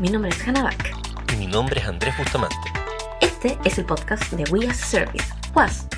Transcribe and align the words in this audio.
Mi 0.00 0.10
nombre 0.10 0.30
es 0.30 0.46
Hannah 0.46 0.62
Back. 0.62 0.94
Y 1.32 1.36
mi 1.38 1.48
nombre 1.48 1.80
es 1.80 1.86
Andrés 1.88 2.16
Bustamante. 2.16 2.54
Este 3.20 3.58
es 3.64 3.78
el 3.78 3.84
podcast 3.84 4.32
de 4.32 4.44
We 4.52 4.64
as 4.68 4.80
a 4.80 4.86
Service, 4.86 5.24
WAS, 5.56 5.88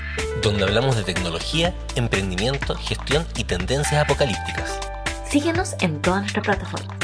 donde 0.42 0.62
hablamos 0.62 0.96
de 0.96 1.04
tecnología, 1.04 1.74
emprendimiento, 1.96 2.74
gestión 2.76 3.26
y 3.36 3.44
tendencias 3.44 4.02
apocalípticas. 4.02 4.80
Síguenos 5.28 5.74
en 5.82 6.00
todas 6.00 6.22
nuestras 6.22 6.46
plataformas. 6.46 6.96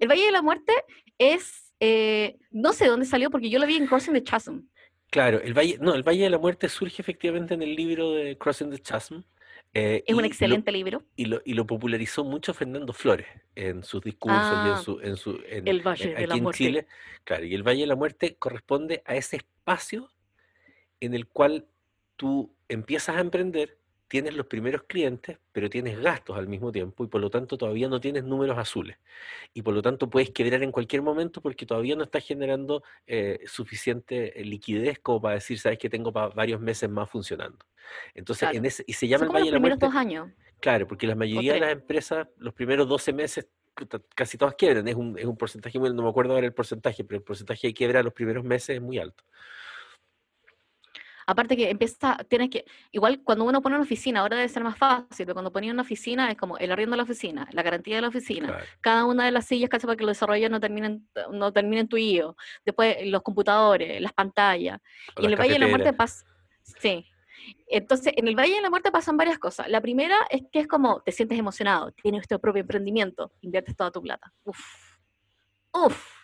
El 0.00 0.08
Valle 0.08 0.24
de 0.24 0.32
la 0.32 0.42
Muerte 0.42 0.72
es, 1.18 1.72
eh, 1.78 2.36
no 2.50 2.72
sé 2.72 2.88
dónde 2.88 3.06
salió 3.06 3.30
porque 3.30 3.50
yo 3.50 3.60
lo 3.60 3.66
vi 3.66 3.76
en 3.76 3.86
Crossing 3.86 4.14
the 4.14 4.24
Chasm. 4.24 4.62
Claro, 5.08 5.40
el 5.40 5.54
Valle, 5.54 5.78
no, 5.80 5.94
el 5.94 6.02
Valle 6.02 6.24
de 6.24 6.30
la 6.30 6.38
Muerte 6.38 6.68
surge 6.68 7.00
efectivamente 7.00 7.54
en 7.54 7.62
el 7.62 7.76
libro 7.76 8.10
de 8.10 8.36
Crossing 8.36 8.72
the 8.72 8.80
Chasm. 8.80 9.20
Eh, 9.74 10.04
es 10.06 10.14
un 10.14 10.24
excelente 10.24 10.70
libro. 10.70 11.02
Y 11.16 11.24
lo, 11.26 11.42
y 11.44 11.54
lo, 11.54 11.66
popularizó 11.66 12.22
mucho 12.24 12.54
Fernando 12.54 12.92
Flores 12.92 13.26
en 13.56 13.82
sus 13.82 14.00
discursos 14.02 14.40
y 14.40 14.68
en 14.68 14.72
Ah, 14.74 14.80
su... 14.82 15.00
En 15.00 15.16
su 15.16 15.40
en- 15.48 15.66
el 15.66 15.80
Valle 15.82 16.10
en- 16.10 16.14
de 16.14 16.26
la 16.28 16.34
aquí 16.34 16.38
en 16.38 16.42
Muerte. 16.44 16.58
Chile. 16.58 16.86
Claro, 17.24 17.44
y 17.44 17.54
el 17.54 17.62
Valle 17.64 17.80
de 17.80 17.86
la 17.88 17.96
Muerte 17.96 18.36
corresponde 18.36 19.02
a 19.04 19.16
ese 19.16 19.36
espacio 19.36 20.10
en 21.00 21.14
el 21.14 21.26
cual 21.26 21.66
tú 22.16 22.54
empiezas 22.68 23.16
a 23.16 23.20
emprender, 23.20 23.76
tienes 24.08 24.34
los 24.34 24.46
primeros 24.46 24.82
clientes, 24.84 25.38
pero 25.52 25.68
tienes 25.70 25.98
gastos 26.00 26.36
al 26.36 26.46
mismo 26.46 26.70
tiempo 26.70 27.04
y 27.04 27.08
por 27.08 27.20
lo 27.20 27.30
tanto 27.30 27.56
todavía 27.56 27.88
no 27.88 28.00
tienes 28.00 28.24
números 28.24 28.58
azules. 28.58 28.96
Y 29.54 29.62
por 29.62 29.74
lo 29.74 29.82
tanto 29.82 30.08
puedes 30.10 30.30
quebrar 30.30 30.62
en 30.62 30.72
cualquier 30.72 31.02
momento 31.02 31.40
porque 31.40 31.66
todavía 31.66 31.96
no 31.96 32.04
estás 32.04 32.24
generando 32.24 32.82
eh, 33.06 33.40
suficiente 33.46 34.40
eh, 34.40 34.44
liquidez 34.44 34.98
como 35.00 35.20
para 35.22 35.36
decir, 35.36 35.58
sabes 35.58 35.78
que 35.78 35.88
tengo 35.90 36.12
para 36.12 36.28
varios 36.28 36.60
meses 36.60 36.88
más 36.90 37.08
funcionando. 37.10 37.58
Entonces, 38.14 38.40
Claro. 38.48 38.58
en 38.58 38.64
ese, 38.66 38.84
y 38.86 38.92
se 38.92 39.08
llama 39.08 39.26
Son 39.26 39.28
el 39.28 39.32
Valle 39.42 39.44
los 39.44 39.46
de 39.46 39.52
la 39.52 39.58
primeros 39.76 39.78
Muerte. 39.80 39.86
dos 39.86 39.96
años. 40.00 40.30
Claro, 40.60 40.86
porque 40.86 41.06
la 41.06 41.14
mayoría 41.14 41.54
de 41.54 41.60
las 41.60 41.72
empresas, 41.72 42.28
los 42.38 42.54
primeros 42.54 42.88
12 42.88 43.12
meses, 43.12 43.48
casi 44.14 44.38
todas 44.38 44.54
quiebran. 44.54 44.86
Es 44.88 44.94
un, 44.94 45.18
es 45.18 45.24
un 45.24 45.36
porcentaje, 45.36 45.78
muy- 45.78 45.92
no 45.92 46.02
me 46.02 46.08
acuerdo 46.08 46.32
ahora 46.34 46.46
el 46.46 46.54
porcentaje, 46.54 47.04
pero 47.04 47.18
el 47.18 47.24
porcentaje 47.24 47.66
de 47.66 47.74
quiebra 47.74 48.02
los 48.02 48.12
primeros 48.12 48.44
meses 48.44 48.76
es 48.76 48.80
muy 48.82 48.98
alto. 48.98 49.24
Aparte 51.26 51.56
que 51.56 51.70
empieza, 51.70 52.16
tienes 52.28 52.50
que, 52.50 52.64
igual 52.92 53.22
cuando 53.22 53.44
uno 53.44 53.62
pone 53.62 53.76
una 53.76 53.84
oficina, 53.84 54.20
ahora 54.20 54.36
debe 54.36 54.48
ser 54.48 54.62
más 54.62 54.76
fácil, 54.76 55.26
pero 55.26 55.34
cuando 55.34 55.52
ponía 55.52 55.72
una 55.72 55.82
oficina 55.82 56.30
es 56.30 56.36
como 56.36 56.58
el 56.58 56.70
arriendo 56.70 56.94
de 56.94 56.98
la 56.98 57.02
oficina, 57.04 57.48
la 57.52 57.62
garantía 57.62 57.96
de 57.96 58.02
la 58.02 58.08
oficina, 58.08 58.48
Claro. 58.48 58.64
cada 58.80 59.04
una 59.04 59.24
de 59.24 59.30
las 59.32 59.46
sillas 59.46 59.70
casi 59.70 59.86
para 59.86 59.96
que 59.96 60.04
los 60.04 60.16
desarrolladores 60.16 60.50
no 60.50 60.60
terminen, 60.60 61.08
no 61.32 61.52
terminen 61.52 61.88
tu 61.88 61.96
IO, 61.96 62.36
después 62.64 62.96
los 63.06 63.22
computadores, 63.22 64.00
las 64.00 64.12
pantallas, 64.12 64.80
O 65.16 65.22
y 65.22 65.26
en 65.26 65.30
el 65.32 65.36
Valle 65.40 65.54
de 65.54 65.58
la 65.58 65.68
Muerte 65.68 65.92
pasa, 65.92 66.24
sí. 66.62 67.06
Entonces, 67.66 68.12
en 68.16 68.28
el 68.28 68.36
Valle 68.36 68.54
de 68.54 68.62
la 68.62 68.70
Muerte 68.70 68.92
pasan 68.92 69.16
varias 69.16 69.38
cosas. 69.38 69.68
La 69.68 69.80
primera 69.80 70.16
es 70.30 70.42
que 70.52 70.60
es 70.60 70.66
como, 70.68 71.00
te 71.00 71.12
sientes 71.12 71.38
emocionado, 71.38 71.90
tienes 71.92 72.26
tu 72.28 72.38
propio 72.38 72.60
emprendimiento, 72.60 73.32
inviertes 73.40 73.76
toda 73.76 73.90
tu 73.90 74.00
plata. 74.00 74.32
Uf, 74.44 74.58
uf. 75.72 76.23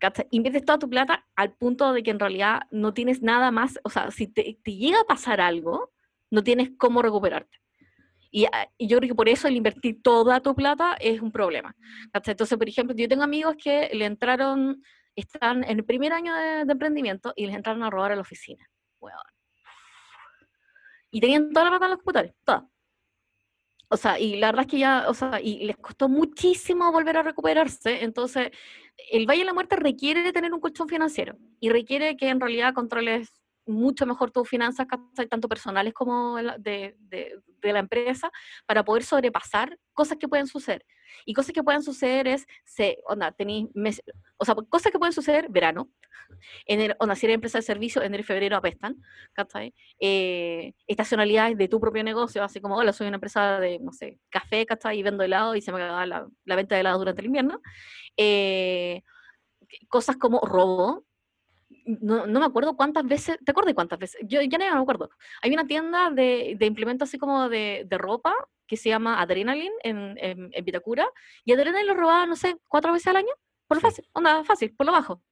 ¿Cachai? 0.00 0.26
Inviertes 0.30 0.64
toda 0.64 0.78
tu 0.78 0.88
plata 0.88 1.26
al 1.36 1.52
punto 1.52 1.92
de 1.92 2.02
que 2.02 2.10
en 2.10 2.18
realidad 2.18 2.62
no 2.70 2.94
tienes 2.94 3.22
nada 3.22 3.50
más, 3.50 3.78
o 3.84 3.90
sea, 3.90 4.10
si 4.10 4.26
te, 4.28 4.58
te 4.62 4.74
llega 4.74 5.00
a 5.00 5.04
pasar 5.04 5.40
algo, 5.40 5.92
no 6.30 6.42
tienes 6.42 6.70
cómo 6.78 7.02
recuperarte. 7.02 7.58
Y, 8.30 8.44
ah, 8.46 8.68
y 8.76 8.88
yo 8.88 8.98
creo 8.98 9.08
que 9.08 9.14
por 9.14 9.28
eso 9.28 9.48
el 9.48 9.56
invertir 9.56 10.02
toda 10.02 10.40
tu 10.40 10.54
plata 10.54 10.96
es 11.00 11.20
un 11.20 11.32
problema. 11.32 11.74
¿cachai? 12.12 12.32
Entonces, 12.32 12.58
por 12.58 12.68
ejemplo, 12.68 12.94
yo 12.96 13.08
tengo 13.08 13.22
amigos 13.22 13.56
que 13.62 13.90
le 13.92 14.04
entraron, 14.04 14.82
están 15.14 15.64
en 15.64 15.78
el 15.78 15.84
primer 15.84 16.12
año 16.12 16.34
de, 16.34 16.64
de 16.64 16.72
emprendimiento 16.72 17.32
y 17.36 17.46
les 17.46 17.56
entraron 17.56 17.82
a 17.82 17.90
robar 17.90 18.12
a 18.12 18.16
la 18.16 18.22
oficina. 18.22 18.68
Weón. 19.00 19.18
Y 21.10 21.20
tenían 21.20 21.52
toda 21.52 21.64
la 21.64 21.70
plata 21.70 21.86
en 21.86 21.90
los 21.92 21.98
computadores, 21.98 22.34
toda. 22.44 22.68
O 23.90 23.96
sea, 23.96 24.18
y 24.18 24.36
la 24.36 24.48
verdad 24.48 24.66
es 24.66 24.70
que 24.70 24.78
ya, 24.78 25.06
o 25.08 25.14
sea, 25.14 25.40
y 25.40 25.64
les 25.64 25.76
costó 25.78 26.08
muchísimo 26.08 26.92
volver 26.92 27.16
a 27.16 27.22
recuperarse. 27.22 28.04
Entonces, 28.04 28.50
el 29.10 29.26
Valle 29.26 29.40
de 29.40 29.46
la 29.46 29.54
Muerte 29.54 29.76
requiere 29.76 30.32
tener 30.32 30.52
un 30.52 30.60
colchón 30.60 30.88
financiero 30.88 31.36
y 31.60 31.70
requiere 31.70 32.16
que 32.16 32.28
en 32.28 32.40
realidad 32.40 32.74
controles 32.74 33.32
mucho 33.68 34.06
mejor 34.06 34.30
tus 34.30 34.48
finanzas, 34.48 34.86
tanto 35.30 35.48
personales 35.48 35.94
como 35.94 36.36
de, 36.58 36.94
de- 36.98 37.38
de 37.60 37.72
la 37.72 37.80
empresa, 37.80 38.30
para 38.66 38.84
poder 38.84 39.02
sobrepasar 39.04 39.78
cosas 39.92 40.16
que 40.18 40.28
pueden 40.28 40.46
suceder. 40.46 40.84
Y 41.24 41.32
cosas 41.34 41.52
que 41.52 41.62
pueden 41.62 41.82
suceder 41.82 42.28
es, 42.28 42.46
se, 42.64 42.98
onda, 43.06 43.32
tenéis 43.32 43.66
meses, 43.74 44.04
o 44.36 44.44
sea, 44.44 44.54
cosas 44.68 44.92
que 44.92 44.98
pueden 44.98 45.12
suceder, 45.12 45.48
verano, 45.50 45.90
enero, 46.66 46.94
onda, 47.00 47.14
si 47.16 47.26
eres 47.26 47.34
empresa 47.36 47.58
de 47.58 47.62
servicio, 47.62 48.02
enero 48.02 48.20
y 48.20 48.24
febrero 48.24 48.56
apestan, 48.56 48.96
¿cachai? 49.32 49.74
Eh, 50.00 50.74
estacionalidades 50.86 51.56
de 51.56 51.68
tu 51.68 51.80
propio 51.80 52.04
negocio, 52.04 52.44
así 52.44 52.60
como, 52.60 52.76
hola, 52.76 52.92
soy 52.92 53.08
una 53.08 53.16
empresa 53.16 53.58
de, 53.60 53.78
no 53.80 53.92
sé, 53.92 54.20
café, 54.30 54.66
¿cachai? 54.66 54.98
Y 54.98 55.02
vendo 55.02 55.24
helado 55.24 55.54
y 55.56 55.62
se 55.62 55.72
me 55.72 55.82
acaba 55.82 56.06
la, 56.06 56.28
la 56.44 56.56
venta 56.56 56.74
de 56.74 56.82
helado 56.82 56.98
durante 56.98 57.20
el 57.22 57.26
invierno. 57.26 57.60
Eh, 58.16 59.02
cosas 59.88 60.16
como 60.16 60.40
robo. 60.40 61.04
No, 61.88 62.26
no 62.26 62.40
me 62.40 62.44
acuerdo 62.46 62.76
cuántas 62.76 63.06
veces, 63.06 63.38
¿te 63.42 63.50
acuerdas 63.50 63.72
cuántas 63.74 63.98
veces? 63.98 64.20
Yo 64.26 64.42
ya 64.42 64.58
no 64.58 64.76
me 64.76 64.82
acuerdo. 64.82 65.08
Hay 65.40 65.52
una 65.54 65.66
tienda 65.66 66.10
de, 66.10 66.54
de 66.58 66.66
implementos 66.66 67.08
así 67.08 67.18
como 67.18 67.48
de, 67.48 67.86
de 67.88 67.98
ropa 67.98 68.34
que 68.66 68.76
se 68.76 68.90
llama 68.90 69.20
Adrenaline 69.22 69.72
en, 69.82 70.18
en, 70.18 70.50
en 70.52 70.64
Vitacura 70.64 71.08
y 71.44 71.52
Adrenaline 71.52 71.86
lo 71.86 71.94
robaba, 71.94 72.26
no 72.26 72.36
sé, 72.36 72.58
cuatro 72.68 72.92
veces 72.92 73.06
al 73.06 73.16
año, 73.16 73.32
por 73.66 73.78
lo 73.78 73.80
fácil, 73.80 74.06
onda 74.12 74.44
fácil, 74.44 74.74
por 74.76 74.84
lo 74.84 74.92
bajo. 74.92 75.22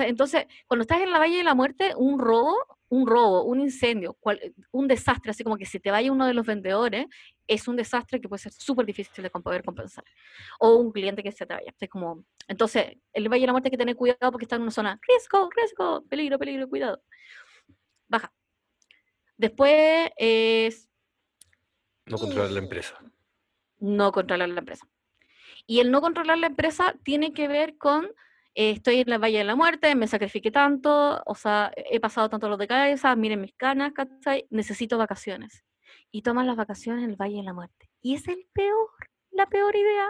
Entonces, 0.00 0.46
cuando 0.66 0.82
estás 0.82 1.00
en 1.00 1.10
la 1.10 1.18
Valle 1.18 1.36
de 1.38 1.44
la 1.44 1.54
Muerte, 1.54 1.92
un 1.96 2.18
robo, 2.18 2.56
un 2.90 3.06
robo, 3.06 3.42
un 3.44 3.60
incendio, 3.60 4.14
cual- 4.14 4.40
un 4.72 4.88
desastre, 4.88 5.30
así 5.30 5.44
como 5.44 5.56
que 5.56 5.66
se 5.66 5.78
te 5.80 5.90
vaya 5.90 6.10
uno 6.12 6.26
de 6.26 6.32
los 6.34 6.46
vendedores, 6.46 7.06
es 7.46 7.68
un 7.68 7.76
desastre 7.76 8.20
que 8.20 8.28
puede 8.28 8.40
ser 8.42 8.52
súper 8.52 8.86
difícil 8.86 9.22
de 9.22 9.30
poder 9.30 9.62
compensar. 9.62 10.04
O 10.58 10.76
un 10.76 10.90
cliente 10.92 11.22
que 11.22 11.32
se 11.32 11.44
te 11.44 11.54
vaya. 11.54 11.74
Es 11.78 11.88
como, 11.90 12.24
entonces, 12.46 12.96
el 13.12 13.28
Valle 13.28 13.42
de 13.42 13.46
la 13.46 13.52
Muerte 13.52 13.68
hay 13.68 13.72
que 13.72 13.76
tener 13.78 13.96
cuidado 13.96 14.30
porque 14.32 14.44
está 14.44 14.56
en 14.56 14.62
una 14.62 14.70
zona, 14.70 14.98
riesgo, 15.06 15.48
riesgo, 15.54 16.02
peligro, 16.08 16.38
peligro, 16.38 16.68
cuidado. 16.68 17.02
Baja. 18.08 18.32
Después 19.36 20.10
es 20.16 20.88
No 22.06 22.16
controlar 22.18 22.50
la 22.52 22.58
empresa. 22.60 22.98
no 23.80 24.10
controlar 24.12 24.48
la 24.48 24.60
empresa. 24.60 24.86
Y 25.66 25.80
el 25.80 25.90
no 25.90 26.00
controlar 26.00 26.38
la 26.38 26.46
empresa 26.46 26.94
tiene 27.04 27.32
que 27.34 27.46
ver 27.48 27.76
con, 27.76 28.10
eh, 28.58 28.72
estoy 28.72 28.98
en 28.98 29.08
la 29.08 29.18
Valle 29.18 29.38
de 29.38 29.44
la 29.44 29.54
Muerte, 29.54 29.94
me 29.94 30.08
sacrifiqué 30.08 30.50
tanto, 30.50 31.22
o 31.24 31.34
sea, 31.36 31.70
he 31.76 32.00
pasado 32.00 32.28
tanto 32.28 32.48
los 32.48 32.58
de 32.58 32.66
cabeza, 32.66 33.14
miren 33.14 33.40
mis 33.40 33.54
canas, 33.54 33.92
¿cachai? 33.92 34.48
Necesito 34.50 34.98
vacaciones. 34.98 35.64
Y 36.10 36.22
toman 36.22 36.48
las 36.48 36.56
vacaciones 36.56 37.04
en 37.04 37.10
el 37.10 37.16
Valle 37.16 37.36
de 37.36 37.44
la 37.44 37.52
Muerte. 37.52 37.88
Y 38.02 38.16
es 38.16 38.26
el 38.26 38.48
peor, 38.52 38.90
la 39.30 39.46
peor 39.46 39.76
idea, 39.76 40.08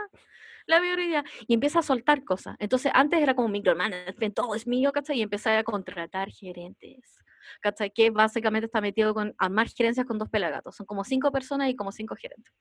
la 0.66 0.80
peor 0.80 0.98
idea. 0.98 1.24
Y 1.46 1.52
empieza 1.52 1.80
a 1.80 1.82
soltar 1.82 2.24
cosas. 2.24 2.56
Entonces, 2.58 2.90
antes 2.94 3.20
era 3.20 3.34
como 3.34 3.48
micromanagement, 3.48 4.34
todo 4.34 4.54
es 4.54 4.66
mío, 4.66 4.92
¿cachai? 4.92 5.18
Y 5.18 5.22
empecé 5.22 5.50
a 5.50 5.62
contratar 5.62 6.30
gerentes. 6.30 7.18
¿Cachai? 7.60 7.90
Que 7.90 8.08
básicamente 8.08 8.64
está 8.64 8.80
metido 8.80 9.12
con 9.12 9.34
armar 9.36 9.68
gerencias 9.68 10.06
con 10.06 10.16
dos 10.16 10.30
pelagatos. 10.30 10.74
Son 10.74 10.86
como 10.86 11.04
cinco 11.04 11.30
personas 11.30 11.68
y 11.68 11.76
como 11.76 11.92
cinco 11.92 12.16
gerentes 12.16 12.54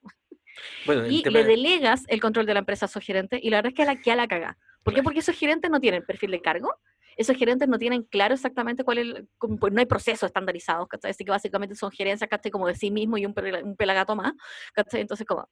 Bueno, 0.86 1.08
y 1.08 1.24
le 1.24 1.46
delegas 1.46 2.04
el 2.10 2.20
control 2.20 2.46
de 2.46 2.56
la 2.56 2.60
empresa 2.60 2.86
a 2.86 2.88
esos 2.88 3.06
gerentes 3.06 3.40
y 3.42 3.50
la 3.50 3.60
verdad 3.60 3.72
es 3.72 3.76
que 3.76 3.86
la 3.86 4.02
que 4.02 4.12
a 4.12 4.18
la 4.18 4.28
caga. 4.28 4.58
¿Por 4.88 4.94
qué? 4.94 5.04
Porque 5.04 5.20
esos 5.20 5.36
gerentes 5.38 5.70
no 5.70 5.82
tienen 5.82 6.02
perfil 6.06 6.32
de 6.32 6.42
cargo, 6.42 6.74
esos 7.18 7.36
gerentes 7.36 7.68
no 7.68 7.78
tienen 7.78 8.04
claro 8.04 8.36
exactamente 8.36 8.86
cuál 8.86 8.98
es, 9.00 9.06
el- 9.08 9.28
pues 9.60 9.74
no 9.74 9.80
hay 9.82 9.86
procesos 9.86 10.28
estandarizados, 10.28 10.88
¿cachai? 10.88 11.12
Así 11.12 11.26
que 11.26 11.32
básicamente 11.32 11.76
son 11.76 11.92
gerencias, 11.92 12.30
¿cachai? 12.30 12.52
Como 12.52 12.68
de 12.68 12.76
sí 12.76 12.90
mismo 12.90 13.18
y 13.18 13.26
un, 13.26 13.34
pela- 13.34 13.62
un 13.64 13.76
pelagato 13.76 14.16
más, 14.16 14.32
¿cachai? 14.74 15.02
Entonces 15.02 15.28
como, 15.28 15.50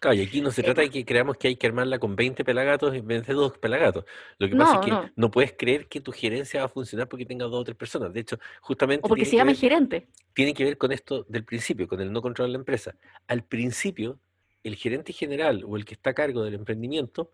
Claro, 0.00 0.16
y 0.16 0.22
aquí 0.22 0.40
no 0.42 0.50
se 0.50 0.60
Eh, 0.60 0.64
trata 0.64 0.82
de 0.82 0.90
que 0.90 1.04
creamos 1.04 1.36
que 1.36 1.48
hay 1.48 1.56
que 1.56 1.66
armarla 1.68 1.98
con 1.98 2.16
20 2.16 2.44
pelagatos 2.44 2.92
en 2.94 3.06
vez 3.06 3.24
de 3.26 3.34
dos 3.34 3.56
pelagatos. 3.56 4.04
Lo 4.38 4.48
que 4.48 4.56
pasa 4.56 4.74
No, 4.74 4.80
es 4.80 4.84
que 4.84 4.90
no. 4.90 5.10
no 5.14 5.30
puedes 5.30 5.52
creer 5.56 5.86
que 5.88 6.00
tu 6.00 6.10
gerencia 6.12 6.60
va 6.60 6.66
a 6.66 6.68
funcionar 6.68 7.08
porque 7.08 7.24
tenga 7.24 7.44
dos 7.46 7.60
o 7.60 7.64
tres 7.64 7.76
personas. 7.76 8.12
De 8.12 8.20
hecho, 8.20 8.36
justamente 8.60 9.06
o 9.06 9.08
porque 9.08 9.24
se 9.24 9.36
llama 9.36 9.54
gerente. 9.54 10.08
tiene 10.34 10.54
que 10.54 10.64
ver 10.64 10.76
con 10.76 10.90
esto 10.92 11.24
del 11.28 11.44
principio, 11.44 11.86
con 11.86 12.00
el 12.00 12.12
no 12.12 12.20
controlar 12.20 12.50
la 12.50 12.58
empresa. 12.58 12.96
Al 13.28 13.44
principio, 13.44 14.18
el 14.64 14.74
gerente 14.74 15.12
general 15.12 15.62
o 15.64 15.76
el 15.76 15.84
que 15.84 15.94
está 15.94 16.10
a 16.10 16.14
cargo 16.14 16.42
del 16.42 16.54
emprendimiento 16.54 17.30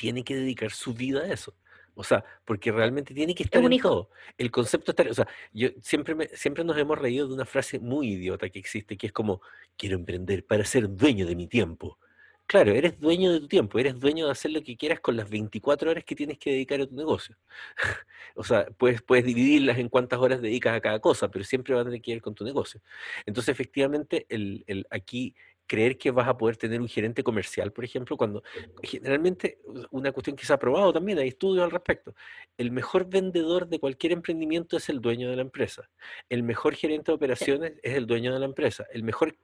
tiene 0.00 0.24
que 0.24 0.34
dedicar 0.36 0.70
su 0.70 0.94
vida 0.94 1.20
a 1.22 1.32
eso. 1.32 1.54
O 1.94 2.04
sea, 2.04 2.24
porque 2.44 2.72
realmente 2.72 3.12
tiene 3.12 3.34
que 3.34 3.42
estar 3.42 3.60
un 3.60 3.66
en 3.66 3.72
hijo. 3.74 3.88
todo. 3.88 4.10
El 4.38 4.50
concepto 4.50 4.92
está, 4.92 5.02
o 5.10 5.14
sea, 5.14 5.28
yo 5.52 5.68
siempre 5.82 6.14
me, 6.14 6.28
siempre 6.28 6.64
nos 6.64 6.78
hemos 6.78 6.98
reído 6.98 7.28
de 7.28 7.34
una 7.34 7.44
frase 7.44 7.78
muy 7.78 8.12
idiota 8.12 8.48
que 8.48 8.58
existe, 8.58 8.96
que 8.96 9.08
es 9.08 9.12
como 9.12 9.42
quiero 9.76 9.96
emprender 9.96 10.46
para 10.46 10.64
ser 10.64 10.88
dueño 10.88 11.26
de 11.26 11.36
mi 11.36 11.46
tiempo. 11.46 11.98
Claro, 12.46 12.72
eres 12.72 12.98
dueño 12.98 13.32
de 13.32 13.40
tu 13.40 13.46
tiempo, 13.48 13.78
eres 13.78 13.98
dueño 14.00 14.26
de 14.26 14.32
hacer 14.32 14.50
lo 14.50 14.60
que 14.62 14.76
quieras 14.76 14.98
con 15.00 15.16
las 15.16 15.28
24 15.30 15.88
horas 15.90 16.02
que 16.04 16.16
tienes 16.16 16.36
que 16.38 16.50
dedicar 16.50 16.80
a 16.80 16.86
tu 16.86 16.94
negocio. 16.96 17.36
O 18.36 18.44
sea, 18.44 18.66
puedes, 18.78 19.02
puedes 19.02 19.24
dividirlas 19.24 19.78
en 19.78 19.88
cuántas 19.88 20.18
horas 20.20 20.40
dedicas 20.40 20.74
a 20.76 20.80
cada 20.80 21.00
cosa, 21.00 21.28
pero 21.30 21.44
siempre 21.44 21.74
va 21.74 21.80
a 21.82 21.84
tener 21.84 22.00
que 22.00 22.12
ver 22.12 22.22
con 22.22 22.34
tu 22.34 22.44
negocio. 22.44 22.80
Entonces, 23.26 23.52
efectivamente, 23.52 24.24
el, 24.28 24.62
el- 24.68 24.86
aquí 24.90 25.34
creer 25.70 25.96
que 25.96 26.10
vas 26.10 26.26
a 26.26 26.36
poder 26.36 26.56
tener 26.56 26.80
un 26.80 26.88
gerente 26.88 27.22
comercial, 27.22 27.72
por 27.72 27.84
ejemplo, 27.84 28.16
cuando 28.16 28.42
generalmente 28.82 29.60
una 29.92 30.10
cuestión 30.10 30.34
que 30.34 30.44
se 30.44 30.52
ha 30.52 30.58
probado 30.58 30.92
también, 30.92 31.16
hay 31.20 31.28
estudios 31.28 31.62
al 31.62 31.70
respecto. 31.70 32.12
El 32.58 32.72
mejor 32.72 33.08
vendedor 33.08 33.68
de 33.68 33.78
cualquier 33.78 34.10
emprendimiento 34.10 34.76
es 34.76 34.88
el 34.88 35.00
dueño 35.00 35.30
de 35.30 35.36
la 35.36 35.42
empresa. 35.42 35.88
El 36.28 36.42
mejor 36.42 36.74
gerente 36.74 37.12
de 37.12 37.14
operaciones 37.14 37.74
es 37.84 37.94
el 37.94 38.08
dueño 38.08 38.34
de 38.34 38.40
la 38.40 38.46
empresa. 38.46 38.84
El 38.92 39.04
mejor 39.04 39.36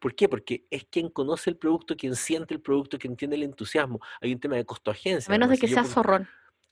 ¿Por 0.00 0.16
qué? 0.16 0.28
Porque 0.28 0.64
es 0.68 0.84
quien 0.84 1.10
conoce 1.10 1.50
el 1.50 1.56
producto, 1.56 1.96
quien 1.96 2.16
siente 2.16 2.54
el 2.54 2.60
producto, 2.60 2.98
quien 2.98 3.16
tiene 3.16 3.36
el 3.36 3.44
entusiasmo. 3.44 4.00
Hay 4.20 4.32
un 4.32 4.40
tema 4.40 4.56
de 4.56 4.64
costo 4.64 4.90
agencia. 4.90 5.32
A 5.32 5.36
menos 5.36 5.48
de 5.48 5.58
que 5.58 5.68
sea 5.68 5.84
zorrón. 5.84 6.28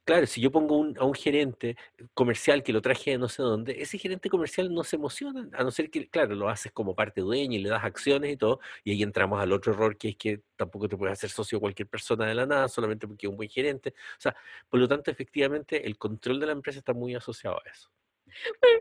Claro, 0.06 0.25
si 0.26 0.41
yo 0.41 0.53
pongo 0.53 0.79
un- 0.79 0.97
a 0.99 1.05
un 1.05 1.14
gerente 1.14 1.76
comercial 2.14 2.62
que 2.62 2.73
lo 2.73 2.81
traje 2.81 3.11
de 3.11 3.19
no 3.19 3.29
sé 3.29 3.43
dónde, 3.43 3.82
ese 3.82 3.99
gerente 3.99 4.31
comercial 4.31 4.73
no 4.73 4.85
se 4.85 4.94
emociona, 4.94 5.49
a 5.53 5.64
no 5.64 5.73
ser 5.73 5.91
que, 5.91 6.08
claro, 6.08 6.37
lo 6.37 6.49
haces 6.49 6.70
como 6.70 6.94
parte 6.94 7.23
dueña 7.23 7.56
y 7.56 7.58
le 7.58 7.69
das 7.70 7.82
acciones 7.82 8.32
y 8.32 8.37
todo, 8.37 8.61
y 8.85 8.93
ahí 8.93 9.03
entramos 9.03 9.41
al 9.41 9.53
otro 9.53 9.73
error 9.73 9.97
que 9.99 10.11
es 10.11 10.17
que 10.17 10.43
tampoco 10.55 10.88
te 10.88 10.97
puedes 10.97 11.12
hacer 11.14 11.29
socio 11.31 11.58
cualquier 11.58 11.88
persona 11.88 12.25
de 12.25 12.35
la 12.35 12.47
nada 12.47 12.69
solamente 12.69 13.08
porque 13.08 13.26
es 13.26 13.31
un 13.31 13.37
buen 13.37 13.49
gerente. 13.49 13.94
O 14.17 14.20
sea, 14.20 14.37
por 14.69 14.79
lo 14.79 14.87
tanto, 14.87 15.11
efectivamente, 15.11 15.85
el 15.85 15.99
control 15.99 16.38
de 16.38 16.47
la 16.47 16.52
empresa 16.52 16.79
está 16.79 16.93
muy 16.94 17.17
asociado 17.17 17.56
a 17.56 17.69
eso. 17.69 17.91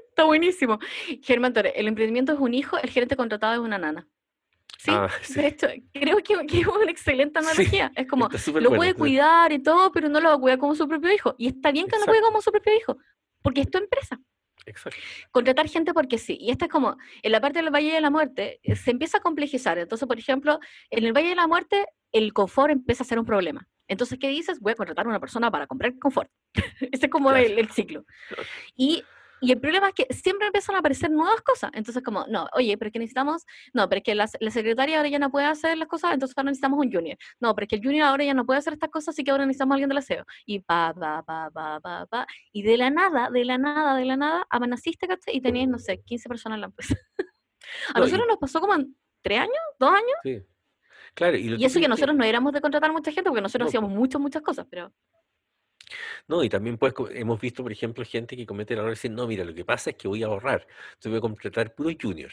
Está 0.09 0.25
buenísimo. 0.25 0.77
Germán 1.23 1.53
Torres, 1.53 1.73
el 1.75 1.87
emprendimiento 1.87 2.33
es 2.33 2.39
un 2.39 2.53
hijo, 2.53 2.77
el 2.77 2.89
gerente 2.91 3.15
contratado 3.15 3.53
es 3.55 3.59
una 3.59 3.79
nana. 3.79 4.07
Sí, 4.77 4.91
Ah, 4.93 5.09
sí. 5.21 5.33
de 5.35 5.47
hecho, 5.47 5.67
creo 5.93 6.17
que, 6.17 6.45
que 6.47 6.59
es 6.59 6.67
una 6.67 6.91
excelente 6.91 7.39
Sí, 7.41 7.47
analogía. 7.47 7.91
Es 7.95 8.07
como, 8.07 8.27
lo 8.29 8.53
bueno, 8.53 8.75
puede 8.75 8.91
sí. 8.91 8.97
cuidar 8.97 9.51
y 9.51 9.59
todo, 9.59 9.91
pero 9.91 10.09
no 10.09 10.19
lo 10.19 10.29
va 10.29 10.35
a 10.35 10.39
cuidar 10.39 10.59
como 10.59 10.75
su 10.75 10.87
propio 10.87 11.11
hijo. 11.11 11.33
Y 11.37 11.47
está 11.47 11.71
bien 11.71 11.87
que 11.87 11.93
no 11.97 12.01
lo 12.05 12.05
cuide 12.07 12.21
como 12.21 12.41
su 12.41 12.51
propio 12.51 12.75
hijo, 12.75 12.97
porque 13.41 13.61
es 13.61 13.69
tu 13.71 13.77
empresa. 13.79 14.19
Exacto. 14.67 14.99
Contratar 15.31 15.67
gente 15.69 15.93
porque 15.93 16.17
sí. 16.17 16.37
Y 16.39 16.51
esta 16.51 16.65
es 16.65 16.71
como, 16.71 16.97
en 17.23 17.31
la 17.31 17.39
parte 17.41 17.61
del 17.61 17.71
Valle 17.73 17.93
de 17.93 18.01
la 18.01 18.09
Muerte, 18.09 18.59
eh, 18.63 18.75
se 18.75 18.91
empieza 18.91 19.17
a 19.19 19.21
complejizar. 19.21 19.77
Entonces, 19.77 20.07
por 20.07 20.17
ejemplo, 20.19 20.59
en 20.89 21.03
el 21.05 21.13
Valle 21.13 21.29
de 21.29 21.35
la 21.35 21.47
Muerte, 21.47 21.85
el 22.11 22.33
confort 22.33 22.71
empieza 22.71 23.03
a 23.03 23.07
ser 23.07 23.19
un 23.19 23.25
problema. 23.25 23.67
Entonces, 23.87 24.17
¿qué 24.19 24.27
dices? 24.29 24.59
Voy 24.59 24.71
a 24.71 24.75
contratar 24.75 25.05
a 25.05 25.09
una 25.09 25.19
persona 25.19 25.51
para 25.51 25.67
comprar 25.67 25.97
confort. 25.99 26.29
Ese 26.91 27.05
es 27.05 27.11
como 27.11 27.29
Claro. 27.29 27.45
el, 27.45 27.59
el 27.59 27.69
ciclo. 27.69 28.05
Y, 28.75 29.03
y 29.41 29.51
el 29.51 29.59
problema 29.59 29.89
es 29.89 29.93
que 29.93 30.13
siempre 30.13 30.47
empiezan 30.47 30.75
a 30.75 30.79
aparecer 30.79 31.11
nuevas 31.11 31.41
cosas. 31.41 31.71
Entonces, 31.73 32.01
como, 32.03 32.25
no, 32.27 32.47
oye, 32.53 32.77
pero 32.77 32.87
es 32.89 32.93
que 32.93 32.99
necesitamos, 32.99 33.43
no, 33.73 33.87
pero 33.89 33.97
es 33.99 34.03
que 34.03 34.15
la, 34.15 34.29
la 34.39 34.51
secretaria 34.51 34.97
ahora 34.97 35.09
ya 35.09 35.19
no 35.19 35.29
puede 35.29 35.45
hacer 35.45 35.77
las 35.77 35.87
cosas, 35.87 36.13
entonces 36.13 36.37
ahora 36.37 36.49
necesitamos 36.49 36.79
un 36.83 36.91
junior. 36.91 37.17
No, 37.39 37.53
pero 37.53 37.65
es 37.65 37.69
que 37.69 37.75
el 37.75 37.83
junior 37.83 38.07
ahora 38.07 38.23
ya 38.23 38.33
no 38.33 38.45
puede 38.45 38.59
hacer 38.59 38.73
estas 38.73 38.89
cosas, 38.89 39.09
así 39.09 39.23
que 39.23 39.31
ahora 39.31 39.45
necesitamos 39.45 39.73
a 39.73 39.75
alguien 39.75 39.89
del 39.89 39.97
aseo. 39.97 40.23
Y 40.45 40.59
pa, 40.59 40.93
pa, 40.93 41.23
pa, 41.23 41.49
pa, 41.51 41.79
pa, 41.81 42.05
pa. 42.07 42.27
Y 42.51 42.63
de 42.63 42.77
la 42.77 42.89
nada, 42.89 43.29
de 43.29 43.45
la 43.45 43.57
nada, 43.57 43.95
de 43.95 44.05
la 44.05 44.17
nada, 44.17 44.47
amaneciste, 44.49 45.07
¿cachai? 45.07 45.35
Y 45.37 45.41
tenías, 45.41 45.67
no 45.67 45.79
sé, 45.79 46.01
15 46.01 46.29
personas 46.29 46.57
en 46.57 46.61
la 46.61 46.67
empresa. 46.67 46.95
a 47.95 47.99
No, 47.99 48.05
y- 48.05 48.09
nosotros 48.09 48.27
nos 48.27 48.37
pasó 48.37 48.59
como 48.61 48.73
en 48.75 48.95
tres 49.21 49.39
años, 49.39 49.53
dos 49.79 49.91
años. 49.91 50.17
Sí. 50.23 50.41
Claro, 51.13 51.37
y, 51.37 51.55
Y 51.55 51.65
eso 51.65 51.79
que 51.79 51.87
nosotros 51.87 52.15
no 52.15 52.23
éramos 52.25 52.51
de 52.51 52.61
contratar 52.61 52.91
mucha 52.91 53.11
gente, 53.11 53.29
porque 53.29 53.41
nosotros 53.41 53.65
No, 53.65 53.69
hacíamos 53.69 53.89
muchas, 53.91 54.19
muchas 54.19 54.41
cosas, 54.41 54.65
pero 54.69 54.91
No, 56.27 56.43
y 56.43 56.49
también 56.49 56.77
pues 56.77 56.93
hemos 57.11 57.39
visto, 57.39 57.63
por 57.63 57.71
ejemplo, 57.71 58.03
gente 58.05 58.35
que 58.35 58.45
comete 58.45 58.73
el 58.73 58.79
error 58.79 58.89
de 58.89 58.95
decir, 58.95 59.11
no, 59.11 59.27
mira, 59.27 59.43
lo 59.45 59.53
que 59.53 59.65
pasa 59.65 59.91
es 59.91 59.95
que 59.95 60.07
voy 60.07 60.23
a 60.23 60.27
ahorrar, 60.27 60.65
entonces 60.89 61.09
voy 61.11 61.17
a 61.17 61.21
contratar 61.21 61.75
puro 61.75 61.89
junior. 62.01 62.31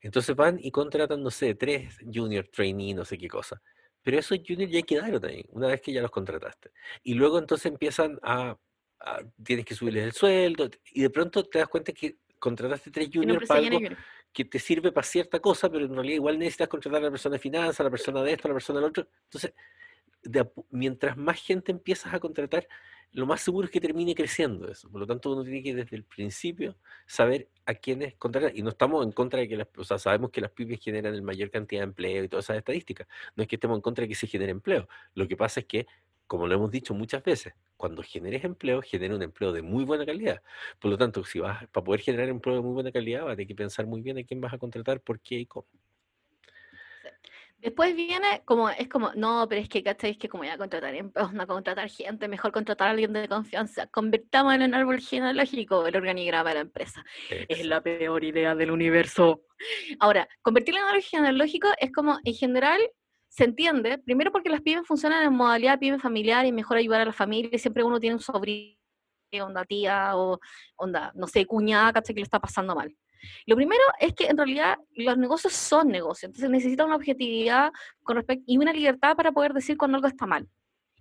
Entonces 0.00 0.36
van 0.36 0.58
y 0.60 0.70
contratan, 0.70 1.22
no 1.22 1.30
sé, 1.30 1.54
tres 1.54 1.98
junior 2.12 2.46
trainee, 2.48 2.94
no 2.94 3.04
sé 3.04 3.18
qué 3.18 3.28
cosa. 3.28 3.60
Pero 4.02 4.18
esos 4.18 4.38
juniors 4.46 4.70
ya 4.72 4.82
quedaron 4.82 5.24
ahí, 5.24 5.44
una 5.50 5.68
vez 5.68 5.80
que 5.80 5.92
ya 5.92 6.00
los 6.00 6.10
contrataste. 6.10 6.70
Y 7.02 7.14
luego 7.14 7.38
entonces 7.38 7.66
empiezan 7.66 8.18
a, 8.22 8.56
a- 9.00 9.22
tienes 9.42 9.64
que 9.64 9.74
subirles 9.74 10.04
el 10.04 10.12
sueldo, 10.12 10.70
y 10.92 11.02
de 11.02 11.10
pronto 11.10 11.42
te 11.44 11.58
das 11.58 11.68
cuenta 11.68 11.92
que 11.92 12.16
contrataste 12.38 12.90
tres 12.90 13.08
juniors 13.12 13.42
empresa 13.42 13.54
para 13.54 13.66
algo 13.66 13.80
que 14.32 14.44
te 14.44 14.58
sirve 14.58 14.92
para 14.92 15.06
cierta 15.06 15.40
cosa, 15.40 15.70
pero 15.70 15.86
en 15.86 15.94
realidad 15.94 16.16
igual 16.16 16.38
necesitas 16.38 16.68
contratar 16.68 17.00
a 17.00 17.04
la 17.06 17.10
persona 17.10 17.32
de 17.32 17.38
finanzas, 17.38 17.80
a 17.80 17.84
la 17.84 17.90
persona 17.90 18.22
de 18.22 18.32
esto, 18.32 18.46
a 18.46 18.50
la 18.50 18.54
persona 18.54 18.78
del 18.78 18.88
otro. 18.90 19.08
Entonces, 19.24 19.54
de 20.30 20.48
mientras 20.70 21.16
más 21.16 21.40
gente 21.40 21.72
empiezas 21.72 22.14
a 22.14 22.20
contratar, 22.20 22.68
lo 23.12 23.26
más 23.26 23.40
seguro 23.40 23.66
es 23.66 23.70
que 23.70 23.80
termine 23.80 24.14
creciendo 24.14 24.68
eso. 24.68 24.90
Por 24.90 25.00
lo 25.00 25.06
tanto, 25.06 25.32
uno 25.32 25.42
tiene 25.42 25.62
que 25.62 25.74
desde 25.74 25.96
el 25.96 26.04
principio 26.04 26.76
saber 27.06 27.48
a 27.64 27.74
quiénes 27.74 28.14
contratar. 28.16 28.52
Y 28.54 28.62
no 28.62 28.70
estamos 28.70 29.04
en 29.04 29.12
contra 29.12 29.40
de 29.40 29.48
que 29.48 29.56
las, 29.56 29.68
o 29.76 29.84
sea, 29.84 29.98
sabemos 29.98 30.30
que 30.30 30.40
las 30.40 30.50
pymes 30.50 30.80
generan 30.80 31.14
el 31.14 31.22
mayor 31.22 31.50
cantidad 31.50 31.80
de 31.80 31.84
empleo 31.84 32.24
y 32.24 32.28
todas 32.28 32.46
esas 32.46 32.58
estadísticas. 32.58 33.06
No 33.34 33.42
es 33.42 33.48
que 33.48 33.56
estemos 33.56 33.76
en 33.76 33.82
contra 33.82 34.02
de 34.02 34.08
que 34.08 34.14
se 34.14 34.26
genere 34.26 34.52
empleo. 34.52 34.88
Lo 35.14 35.26
que 35.28 35.36
pasa 35.36 35.60
es 35.60 35.66
que, 35.66 35.86
como 36.26 36.46
lo 36.46 36.54
hemos 36.54 36.70
dicho 36.70 36.92
muchas 36.92 37.22
veces, 37.24 37.54
cuando 37.76 38.02
generes 38.02 38.44
empleo, 38.44 38.82
genera 38.82 39.14
un 39.14 39.22
empleo 39.22 39.52
de 39.52 39.62
muy 39.62 39.84
buena 39.84 40.04
calidad. 40.04 40.42
Por 40.78 40.90
lo 40.90 40.98
tanto, 40.98 41.24
si 41.24 41.38
vas, 41.38 41.66
para 41.68 41.84
poder 41.84 42.00
generar 42.00 42.28
empleo 42.28 42.56
de 42.56 42.62
muy 42.62 42.72
buena 42.74 42.92
calidad, 42.92 43.24
vas 43.24 43.32
a 43.32 43.36
tener 43.36 43.48
que 43.48 43.54
pensar 43.54 43.86
muy 43.86 44.02
bien 44.02 44.18
a 44.18 44.24
quién 44.24 44.40
vas 44.40 44.52
a 44.52 44.58
contratar, 44.58 45.00
por 45.00 45.20
qué 45.20 45.36
y 45.36 45.46
cómo. 45.46 45.66
Después 47.66 47.96
viene 47.96 48.42
como, 48.44 48.70
es 48.70 48.88
como, 48.88 49.12
no, 49.16 49.44
pero 49.48 49.60
es 49.60 49.68
que, 49.68 49.82
¿cachai? 49.82 50.12
Es 50.12 50.18
que 50.18 50.28
como 50.28 50.44
ya 50.44 50.56
contratar, 50.56 50.94
em- 50.94 51.10
a 51.16 51.46
contratar 51.46 51.90
gente, 51.90 52.28
mejor 52.28 52.52
contratar 52.52 52.86
a 52.86 52.90
alguien 52.92 53.12
de 53.12 53.26
confianza. 53.26 53.88
Convirtámoslo 53.88 54.64
en 54.64 54.72
árbol 54.72 55.00
genealógico 55.00 55.84
el 55.84 55.96
organigrama 55.96 56.50
de 56.50 56.54
la 56.54 56.60
empresa. 56.60 57.04
Es 57.28 57.66
la 57.66 57.80
peor 57.80 58.22
idea 58.22 58.54
del 58.54 58.70
universo. 58.70 59.42
Ahora, 59.98 60.28
convertirlo 60.42 60.80
en 60.80 60.86
árbol 60.86 61.02
genealógico 61.02 61.66
es 61.80 61.90
como, 61.90 62.20
en 62.22 62.34
general, 62.34 62.80
se 63.26 63.42
entiende, 63.42 63.98
primero 63.98 64.30
porque 64.30 64.48
las 64.48 64.60
pymes 64.60 64.86
funcionan 64.86 65.24
en 65.24 65.32
modalidad 65.32 65.80
pyme 65.80 65.98
familiar 65.98 66.46
y 66.46 66.52
mejor 66.52 66.76
ayudar 66.76 67.00
a 67.00 67.06
la 67.06 67.12
familia, 67.12 67.50
y 67.52 67.58
siempre 67.58 67.82
uno 67.82 67.98
tiene 67.98 68.14
un 68.14 68.22
sobrino, 68.22 68.76
onda 69.42 69.64
tía 69.64 70.12
o 70.14 70.38
onda, 70.76 71.10
no 71.16 71.26
sé, 71.26 71.44
cuñada, 71.44 71.94
¿cachai? 71.94 72.14
Que 72.14 72.20
le 72.20 72.26
está 72.26 72.38
pasando 72.38 72.76
mal. 72.76 72.94
Lo 73.46 73.56
primero 73.56 73.82
es 74.00 74.14
que 74.14 74.26
en 74.26 74.36
realidad 74.36 74.78
los 74.94 75.16
negocios 75.16 75.52
son 75.52 75.88
negocios, 75.88 76.24
entonces 76.30 76.50
necesitas 76.50 76.86
una 76.86 76.96
objetividad 76.96 77.72
con 78.02 78.16
respecto 78.16 78.44
y 78.46 78.58
una 78.58 78.72
libertad 78.72 79.16
para 79.16 79.32
poder 79.32 79.52
decir 79.52 79.76
cuando 79.76 79.96
algo 79.96 80.08
está 80.08 80.26
mal 80.26 80.48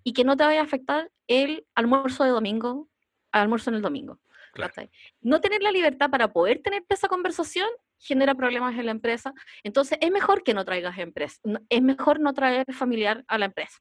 y 0.04 0.14
que 0.14 0.24
no 0.24 0.38
te 0.38 0.44
vaya 0.44 0.62
a 0.62 0.64
afectar 0.64 1.12
el 1.28 1.66
almuerzo 1.74 2.24
de 2.24 2.30
domingo, 2.30 2.90
al 3.32 3.42
almuerzo 3.42 3.72
en 3.72 3.78
el 3.78 3.82
domingo. 3.82 4.20
Claro. 4.54 4.74
No 5.22 5.42
tener 5.42 5.62
la 5.62 5.72
libertad 5.72 6.10
para 6.10 6.32
poder 6.32 6.62
tener 6.62 6.86
esa 6.88 7.10
conversación 7.10 7.68
genera 8.00 8.36
problemas 8.36 8.78
en 8.78 8.86
la 8.86 8.92
empresa. 8.92 9.34
Entonces 9.64 9.98
es 10.00 10.12
mejor 10.12 10.44
que 10.44 10.54
no 10.54 10.64
traigas 10.64 10.98
empresa, 10.98 11.42
es 11.70 11.82
mejor 11.82 12.20
no 12.20 12.34
traer 12.34 12.66
familiar 12.74 13.26
a 13.28 13.38
la 13.38 13.46
empresa. 13.46 13.80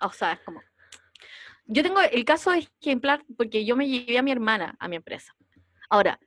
O 0.00 0.10
sea, 0.10 0.32
es 0.32 0.40
como... 0.40 0.62
Yo 1.66 1.82
tengo 1.82 2.00
el 2.00 2.24
caso 2.24 2.52
ejemplar 2.52 3.24
porque 3.36 3.64
yo 3.64 3.76
me 3.76 3.88
llevé 3.88 4.18
a 4.18 4.22
mi 4.22 4.30
hermana 4.30 4.76
a 4.78 4.88
mi 4.88 4.96
empresa. 4.96 5.34
Ahora, 5.90 6.18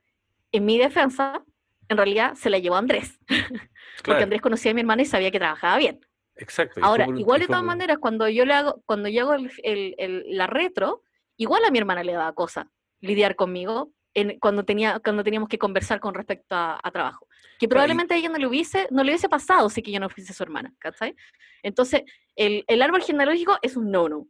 en 0.52 0.66
mi 0.66 0.78
defensa, 0.78 1.42
en 1.90 1.96
realidad 1.96 2.34
se 2.34 2.48
la 2.50 2.58
llevó 2.58 2.76
Andrés, 2.76 3.18
porque 4.04 4.22
Andrés 4.22 4.40
conocía 4.40 4.70
a 4.70 4.74
mi 4.74 4.80
hermana 4.80 5.02
y 5.02 5.06
sabía 5.06 5.30
que 5.30 5.38
trabajaba 5.38 5.76
bien. 5.76 6.00
exacto. 6.36 6.74
fue 6.80 6.82
Ahora, 6.88 7.06
igual 7.16 7.40
de 7.40 7.46
todas 7.46 7.62
maneras, 7.64 7.98
cuando 7.98 8.28
yo 8.28 8.44
le 8.46 8.54
hago, 8.54 8.82
cuando 8.86 9.08
yo 9.08 9.22
hago 9.22 9.34
el- 9.34 9.50
el- 9.62 9.94
el- 9.98 10.24
la 10.28 10.46
retro, 10.46 11.02
igual 11.36 11.64
a 11.64 11.70
mi 11.70 11.78
hermana 11.78 12.02
le 12.02 12.12
daba 12.12 12.32
cosa 12.34 12.70
lidiar 13.00 13.34
conmigo 13.36 13.92
en, 14.14 14.38
cuando, 14.40 14.64
tenía, 14.64 14.98
cuando 15.00 15.22
teníamos 15.24 15.48
que 15.48 15.58
conversar 15.58 16.00
con 16.00 16.14
respecto 16.14 16.54
a, 16.54 16.80
a 16.82 16.90
trabajo. 16.90 17.26
Que 17.58 17.68
probablemente 17.68 18.14
a 18.14 18.16
ella 18.16 18.28
no 18.28 18.38
le 18.38 18.46
hubiese, 18.46 18.88
no 18.90 19.04
le 19.04 19.10
hubiese 19.12 19.28
pasado 19.28 19.68
si 19.70 19.82
que 19.82 19.92
yo 19.92 20.00
no 20.00 20.08
fuese 20.08 20.32
su 20.32 20.42
hermana, 20.42 20.72
¿cachai? 20.78 21.14
Entonces, 21.62 22.02
el, 22.36 22.64
el 22.66 22.82
árbol 22.82 23.02
genealógico 23.02 23.58
es 23.62 23.76
un 23.76 23.90
no-no. 23.90 24.26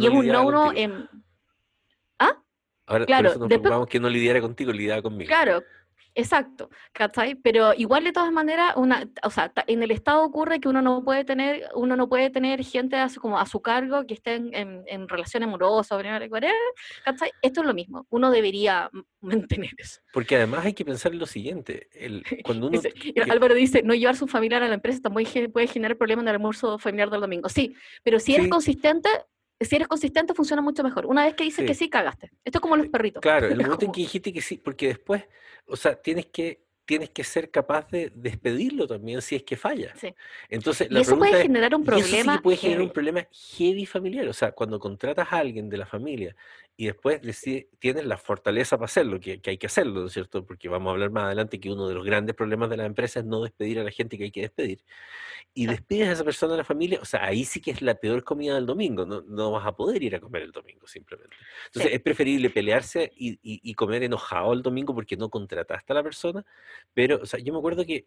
Y 0.00 0.06
es 0.06 0.10
un 0.10 0.20
lidiaba 0.22 0.42
no-no 0.44 0.72
en... 0.72 1.08
¿Ah? 2.18 2.36
Ahora, 2.86 3.06
claro, 3.06 3.22
por 3.24 3.30
eso 3.30 3.38
nos 3.40 3.48
después- 3.48 3.88
que 3.88 4.00
no 4.00 4.08
lidiara 4.08 4.40
contigo, 4.40 4.72
lidiara 4.72 5.00
conmigo. 5.02 5.28
Claro, 5.28 5.62
exacto, 6.14 6.70
¿cachai? 6.92 7.34
Pero 7.34 7.72
igual 7.74 8.04
de 8.04 8.12
todas 8.12 8.32
maneras, 8.32 8.74
una, 8.76 9.08
o 9.22 9.30
sea, 9.30 9.52
en 9.66 9.82
el 9.82 9.90
Estado 9.90 10.22
ocurre 10.24 10.60
que 10.60 10.68
uno 10.68 10.82
no 10.82 11.02
puede 11.04 11.24
tener, 11.24 11.68
uno 11.74 11.96
no 11.96 12.08
puede 12.08 12.30
tener 12.30 12.62
gente 12.64 12.96
a 12.96 13.08
su, 13.08 13.20
como 13.20 13.38
a 13.38 13.46
su 13.46 13.60
cargo 13.62 14.06
que 14.06 14.14
esté 14.14 14.34
en, 14.34 14.54
en, 14.54 14.82
en 14.86 15.08
relación 15.08 15.42
amorosa, 15.42 15.96
¿cachai? 17.04 17.30
Esto 17.42 17.60
es 17.60 17.66
lo 17.66 17.74
mismo, 17.74 18.06
uno 18.10 18.30
debería 18.30 18.90
mantener 19.20 19.70
eso. 19.78 20.00
Porque 20.12 20.36
además 20.36 20.64
hay 20.64 20.72
que 20.74 20.84
pensar 20.84 21.12
en 21.12 21.18
lo 21.18 21.26
siguiente. 21.26 21.88
el- 21.92 22.22
cuando 22.44 22.66
uno, 22.68 22.76
Dice- 22.80 22.92
y 23.02 23.12
que- 23.12 23.22
Álvaro 23.22 23.54
dice, 23.54 23.82
no 23.82 23.94
llevar 23.94 24.16
su 24.16 24.26
familiar 24.26 24.62
a 24.62 24.68
la 24.68 24.74
empresa 24.74 25.00
también 25.00 25.50
puede 25.52 25.66
generar 25.66 25.96
problemas 25.96 26.22
en 26.24 26.28
el 26.28 26.34
almuerzo 26.36 26.78
familiar 26.78 27.10
del 27.10 27.20
domingo. 27.20 27.48
Sí, 27.48 27.74
pero 28.02 28.18
si 28.18 28.34
eres 28.34 28.44
Sí. 28.46 28.50
consistente, 28.50 29.08
si 29.60 29.76
eres 29.76 29.88
consistente 29.88 30.34
funciona 30.34 30.62
mucho 30.62 30.82
mejor. 30.82 31.06
Una 31.06 31.24
vez 31.24 31.34
que 31.34 31.44
dices 31.44 31.66
que 31.66 31.74
Sí. 31.74 31.84
sí, 31.84 31.90
cagaste. 31.90 32.30
Esto 32.44 32.58
es 32.58 32.62
como 32.62 32.76
los 32.76 32.88
perritos. 32.88 33.20
Claro, 33.20 33.46
el 33.46 33.56
momento 33.60 33.84
en 33.84 33.92
que 33.92 34.00
dijiste 34.00 34.32
que 34.32 34.40
sí, 34.40 34.56
porque 34.58 34.88
después, 34.88 35.24
o 35.66 35.76
sea, 35.76 35.94
tienes 36.00 36.26
que, 36.26 36.64
tienes 36.86 37.10
que 37.10 37.22
ser 37.22 37.50
capaz 37.50 37.88
de 37.90 38.10
despedirlo 38.14 38.86
también 38.86 39.22
si 39.22 39.36
es 39.36 39.44
que 39.44 39.56
falla. 39.56 39.94
Sí. 39.96 40.12
Entonces, 40.48 40.88
Y 40.90 40.94
la 40.94 41.00
eso 41.00 41.16
puede 41.16 41.36
es, 41.36 41.42
generar 41.42 41.74
un 41.74 41.82
y 41.82 42.00
eso 42.00 42.02
sí 42.02 42.10
que 42.10 42.16
problema 42.16 42.42
puede 42.42 42.56
generar 42.56 42.82
un 42.82 42.90
problema 42.90 43.28
heavy 43.30 43.86
familiar. 43.86 44.26
O 44.28 44.32
sea, 44.32 44.52
cuando 44.52 44.80
contratas 44.80 45.32
a 45.32 45.38
alguien 45.38 45.68
de 45.68 45.76
la 45.76 45.86
familia 45.86 46.34
y 46.80 46.86
después 46.86 47.20
decide- 47.20 47.68
tienes 47.78 48.06
la 48.06 48.16
fortaleza 48.16 48.78
para 48.78 48.86
hacerlo, 48.86 49.20
que, 49.20 49.38
que 49.42 49.50
hay 49.50 49.58
que 49.58 49.66
hacerlo, 49.66 50.00
¿no 50.00 50.06
es 50.06 50.14
cierto? 50.14 50.46
Porque 50.46 50.66
vamos 50.70 50.88
a 50.88 50.92
hablar 50.92 51.10
más 51.10 51.24
adelante 51.24 51.60
que 51.60 51.70
uno 51.70 51.86
de 51.86 51.94
los 51.94 52.06
grandes 52.06 52.34
problemas 52.34 52.70
de 52.70 52.78
la 52.78 52.86
empresa 52.86 53.20
es 53.20 53.26
no 53.26 53.42
despedir 53.42 53.78
a 53.80 53.84
la 53.84 53.90
gente 53.90 54.16
que 54.16 54.24
hay 54.24 54.30
que 54.30 54.40
despedir. 54.40 54.82
Y 55.52 55.66
despides 55.66 56.08
a 56.08 56.12
esa 56.12 56.24
persona 56.24 56.52
de 56.52 56.58
la 56.58 56.64
familia, 56.64 56.98
o 57.02 57.04
sea, 57.04 57.22
ahí 57.26 57.44
sí 57.44 57.60
que 57.60 57.70
es 57.72 57.82
la 57.82 57.96
peor 57.96 58.24
comida 58.24 58.54
del 58.54 58.64
domingo. 58.64 59.04
No, 59.04 59.20
no 59.20 59.50
vas 59.50 59.66
a 59.66 59.76
poder 59.76 60.02
ir 60.02 60.14
a 60.16 60.20
comer 60.20 60.40
el 60.40 60.52
domingo, 60.52 60.86
simplemente. 60.86 61.36
Entonces, 61.66 61.90
Sí. 61.90 61.96
es 61.96 62.00
preferible 62.02 62.48
pelearse 62.48 63.12
y, 63.14 63.32
y- 63.42 63.60
y 63.62 63.74
comer 63.74 64.02
enojado 64.04 64.54
el 64.54 64.62
domingo 64.62 64.94
porque 64.94 65.18
no 65.18 65.28
contrataste 65.28 65.92
a 65.92 65.96
la 65.96 66.02
persona. 66.02 66.46
Pero, 66.94 67.18
o 67.22 67.26
sea, 67.26 67.40
yo 67.40 67.52
me 67.52 67.58
acuerdo 67.58 67.84
que 67.84 68.06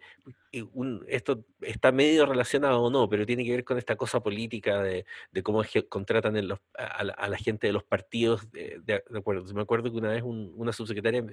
eh, 0.52 0.64
un- 0.74 1.06
esto 1.08 1.46
está 1.62 1.92
medio 1.92 2.26
relacionado 2.26 2.82
o 2.82 2.90
no, 2.90 3.08
pero 3.08 3.24
tiene 3.26 3.44
que 3.44 3.52
ver 3.52 3.64
con 3.64 3.78
esta 3.78 3.96
cosa 3.96 4.22
política 4.24 4.82
de, 4.82 5.06
de 5.32 5.44
cómo 5.44 5.62
contratan 5.90 6.38
en 6.38 6.48
los- 6.48 6.60
a, 6.78 7.02
a 7.02 7.30
la 7.30 7.38
gente 7.38 7.68
de 7.68 7.74
los 7.74 7.84
partidos. 7.84 8.50
De, 8.52 8.63
de- 8.84 9.04
de 9.10 9.18
acuerdo. 9.20 9.54
Me 9.54 9.62
acuerdo 9.62 9.92
que 9.92 9.98
una 9.98 10.10
vez 10.10 10.24
un- 10.24 10.54
una 10.56 10.72
subsecretaria 10.74 11.24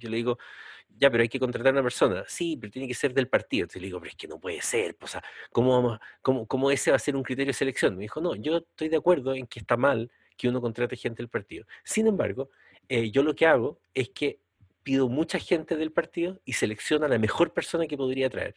Yo 0.00 0.08
le 0.10 0.16
digo, 0.18 0.38
ya, 0.96 1.10
pero 1.10 1.22
hay 1.22 1.28
que 1.28 1.40
contratar 1.40 1.70
a 1.70 1.72
una 1.72 1.82
persona. 1.82 2.24
Sí, 2.28 2.56
pero 2.56 2.70
tiene 2.70 2.86
que 2.86 2.94
ser 2.94 3.12
del 3.12 3.26
partido. 3.28 3.64
Entonces 3.64 3.82
le 3.82 3.86
digo, 3.88 3.98
pero 4.00 4.10
es 4.10 4.16
que 4.16 4.28
no 4.28 4.38
puede 4.38 4.60
ser. 4.62 4.94
pues, 4.96 5.10
O 5.10 5.12
sea, 5.14 5.24
¿cómo, 5.50 5.70
vamos, 5.72 5.98
cómo, 6.22 6.46
¿cómo 6.46 6.70
ese 6.70 6.90
va 6.90 6.96
a 6.96 7.00
ser 7.00 7.16
un 7.16 7.22
criterio 7.24 7.50
de 7.50 7.54
selección? 7.54 7.96
Me 7.96 8.02
dijo, 8.02 8.20
no, 8.20 8.34
yo 8.36 8.58
estoy 8.58 8.88
de 8.88 8.96
acuerdo 8.96 9.34
en 9.34 9.46
que 9.48 9.58
está 9.60 9.76
mal 9.76 10.10
que 10.36 10.48
uno 10.48 10.60
contrate 10.60 10.96
gente 10.96 11.20
del 11.22 11.28
partido. 11.28 11.66
Sin 11.84 12.06
embargo, 12.06 12.50
eh, 12.88 13.10
yo 13.10 13.22
lo 13.24 13.34
que 13.34 13.46
hago 13.46 13.80
es 13.92 14.08
que 14.10 14.38
pido 14.84 15.08
mucha 15.08 15.38
gente 15.40 15.76
del 15.76 15.90
partido 15.90 16.40
y 16.44 16.52
selecciono 16.52 17.04
a 17.06 17.08
la 17.08 17.18
mejor 17.18 17.52
persona 17.52 17.86
que 17.88 17.96
podría 17.96 18.30
traer. 18.30 18.54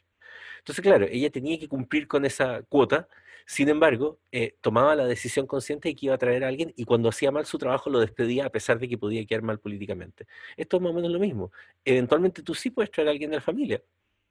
Entonces, 0.60 0.82
claro, 0.82 1.06
ella 1.10 1.30
tenía 1.30 1.58
que 1.60 1.68
cumplir 1.68 2.08
con 2.08 2.26
esa 2.26 2.62
cuota, 2.64 3.08
sin 3.46 3.70
embargo, 3.70 4.20
eh, 4.32 4.56
tomaba 4.62 4.96
la 4.96 5.06
decisión 5.06 5.48
consciente 5.48 5.90
de 5.90 5.96
que 5.96 6.06
iba 6.06 6.16
a 6.16 6.18
traer 6.18 6.44
a 6.44 6.48
alguien 6.48 6.74
y 6.76 6.86
cuando 6.86 7.10
hacía 7.10 7.32
mal 7.32 7.46
su 7.46 7.58
trabajo 7.58 7.90
lo 7.90 8.00
despedía 8.00 8.46
a 8.46 8.50
pesar 8.50 8.80
de 8.80 8.88
que 8.88 8.98
podía 8.98 9.26
quedar 9.26 9.42
mal 9.42 9.60
políticamente. 9.60 10.28
Esto 10.56 10.78
es 10.78 10.84
más 10.84 10.92
o 10.92 10.96
menos 10.96 11.12
lo 11.12 11.20
mismo. 11.20 11.52
Eventualmente 11.84 12.44
tú 12.44 12.54
sí 12.54 12.70
puedes 12.70 12.92
traer 12.92 13.10
a 13.10 13.12
alguien 13.12 13.30
de 13.32 13.38
la 13.38 13.42
familia, 13.42 13.84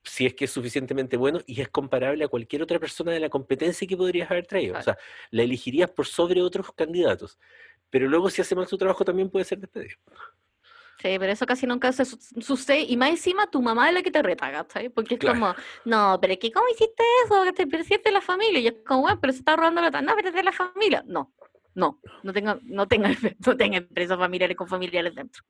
si 0.02 0.26
es 0.26 0.34
que 0.34 0.46
es 0.46 0.50
suficientemente 0.50 1.16
bueno 1.16 1.40
y 1.46 1.60
es 1.60 1.68
comparable 1.68 2.24
a 2.24 2.28
cualquier 2.28 2.62
otra 2.62 2.78
persona 2.78 3.12
de 3.12 3.20
la 3.20 3.28
competencia 3.28 3.86
que 3.86 3.96
podrías 3.96 4.30
haber 4.30 4.46
traído. 4.46 4.78
O 4.78 4.82
sea, 4.82 4.96
la 5.30 5.42
elegirías 5.42 5.90
por 5.90 6.06
sobre 6.06 6.42
otros 6.42 6.72
candidatos. 6.72 7.38
Pero 7.90 8.08
luego 8.08 8.30
si 8.30 8.40
hace 8.40 8.54
mal 8.54 8.66
su 8.68 8.78
trabajo 8.78 9.04
también 9.04 9.28
puede 9.28 9.44
ser 9.44 9.58
despedido. 9.58 9.96
Sí, 11.00 11.16
pero 11.19 11.33
eso 11.33 11.47
casi 11.47 11.66
nunca 11.66 11.92
se 11.92 12.04
sucede. 12.04 12.83
Y 12.83 12.97
más 12.97 13.11
encima 13.11 13.50
tu 13.50 13.62
mamá 13.62 13.88
es 13.88 13.95
la 13.95 14.02
que 14.02 14.11
te 14.11 14.23
reta, 14.23 14.52
¿cachai? 14.52 14.90
Porque 14.90 15.14
es 15.14 15.21
como, 15.21 15.54
no, 15.87 16.19
pero 16.21 16.38
que 16.38 16.52
¿cómo 16.52 16.66
hiciste 16.69 17.02
eso? 17.25 17.42
Que 17.45 17.52
te 17.52 17.99
de 17.99 18.11
la 18.12 18.21
familia. 18.21 18.61
Y 18.61 18.66
es 18.66 18.75
como, 18.87 19.02
bueno, 19.02 19.19
pero 19.19 19.33
se 19.33 19.38
está 19.38 19.57
robando 19.57 19.80
la 19.80 20.02
No, 20.02 20.14
pero 20.14 20.28
es 20.28 20.35
de 20.35 20.42
la 20.42 20.52
familia. 20.52 21.02
No, 21.07 21.33
no, 21.75 22.00
no 22.23 22.33
tenga, 22.35 22.59
no 22.64 22.87
tenga, 22.87 23.11
no 23.47 23.57
tenga 23.57 23.78
empresas 23.78 24.19
familiares 24.19 24.57
con 24.57 24.69
familiares 24.69 25.14
dentro. 25.14 25.42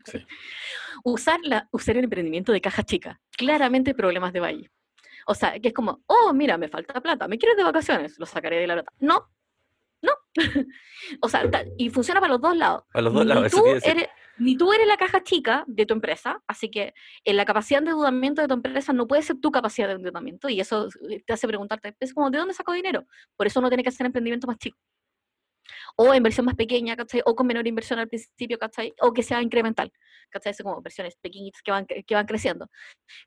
Usar, 1.03 1.41
la, 1.43 1.69
usar 1.73 1.97
el 1.97 2.05
emprendimiento 2.05 2.53
de 2.53 2.61
caja 2.61 2.85
chica. 2.85 3.21
Claramente 3.37 3.95
problemas 3.95 4.33
de 4.33 4.41
valle. 4.41 4.71
O 5.27 5.35
sea, 5.35 5.59
que 5.59 5.69
es 5.69 5.75
como, 5.75 6.01
oh, 6.07 6.33
mira, 6.33 6.59
me 6.59 6.69
falta 6.69 7.01
plata, 7.01 7.27
me 7.27 7.39
quieres 7.39 7.57
de 7.57 7.65
vacaciones, 7.65 8.19
lo 8.19 8.27
sacaré 8.27 8.59
de 8.59 8.67
la 8.69 8.75
plata. 8.75 8.93
No, 9.01 9.31
no. 10.03 10.13
o 11.21 11.29
sea, 11.29 11.49
y 11.77 11.91
funciona 11.91 12.21
para 12.21 12.35
los 12.35 12.41
dos 12.41 12.57
lados. 12.57 12.85
Para 12.93 13.03
los 13.03 13.15
dos 13.15 13.27
lados, 13.27 13.51
tú 13.51 13.65
eres, 13.67 14.09
ni 14.41 14.57
tú 14.57 14.73
eres 14.73 14.87
la 14.89 14.97
caja 14.97 15.23
chica 15.23 15.65
de 15.67 15.85
tu 15.87 15.95
empresa, 15.95 16.43
así 16.47 16.71
que 16.71 16.95
en 17.25 17.37
la 17.37 17.45
capacidad 17.45 17.81
de 17.81 17.91
endeudamiento 17.91 18.41
de 18.41 18.49
tu 18.49 18.55
empresa 18.55 18.93
no 18.95 19.07
puede 19.07 19.23
ser 19.23 19.39
tu 19.39 19.51
capacidad 19.51 19.89
de 19.89 19.95
endeudamiento, 19.95 20.49
y 20.49 20.61
eso 20.61 20.89
eh, 21.11 21.23
te 21.27 21.35
hace 21.35 21.47
preguntarte, 21.47 21.95
es 22.01 22.15
como, 22.15 22.31
¿de 22.31 22.39
dónde 22.39 22.55
saco 22.55 22.73
dinero? 22.73 23.07
Por 23.37 23.47
eso 23.47 23.61
no 23.61 23.69
tiene 23.69 23.83
que 23.83 23.91
hacer 23.91 24.07
emprendimiento 24.07 24.47
más 24.47 24.59
chico. 24.59 24.79
O 25.97 26.15
inversión 26.15 26.47
más 26.47 26.55
pequeña, 26.55 26.97
¿cachai? 26.97 27.23
O 27.27 27.37
con 27.37 27.47
menor 27.47 27.67
inversión 27.67 27.99
al 27.99 28.09
principio, 28.09 28.59
¿cachai? 28.59 28.95
O 29.03 29.13
que 29.13 29.23
sea 29.23 29.43
incremental, 29.43 29.93
¿cachai? 30.31 30.55
como 30.63 30.77
inversiones 30.79 31.17
pequeñitas 31.17 31.63
que 31.63 31.71
van, 31.71 31.87
que 31.87 32.15
van 32.15 32.27
creciendo. 32.27 32.69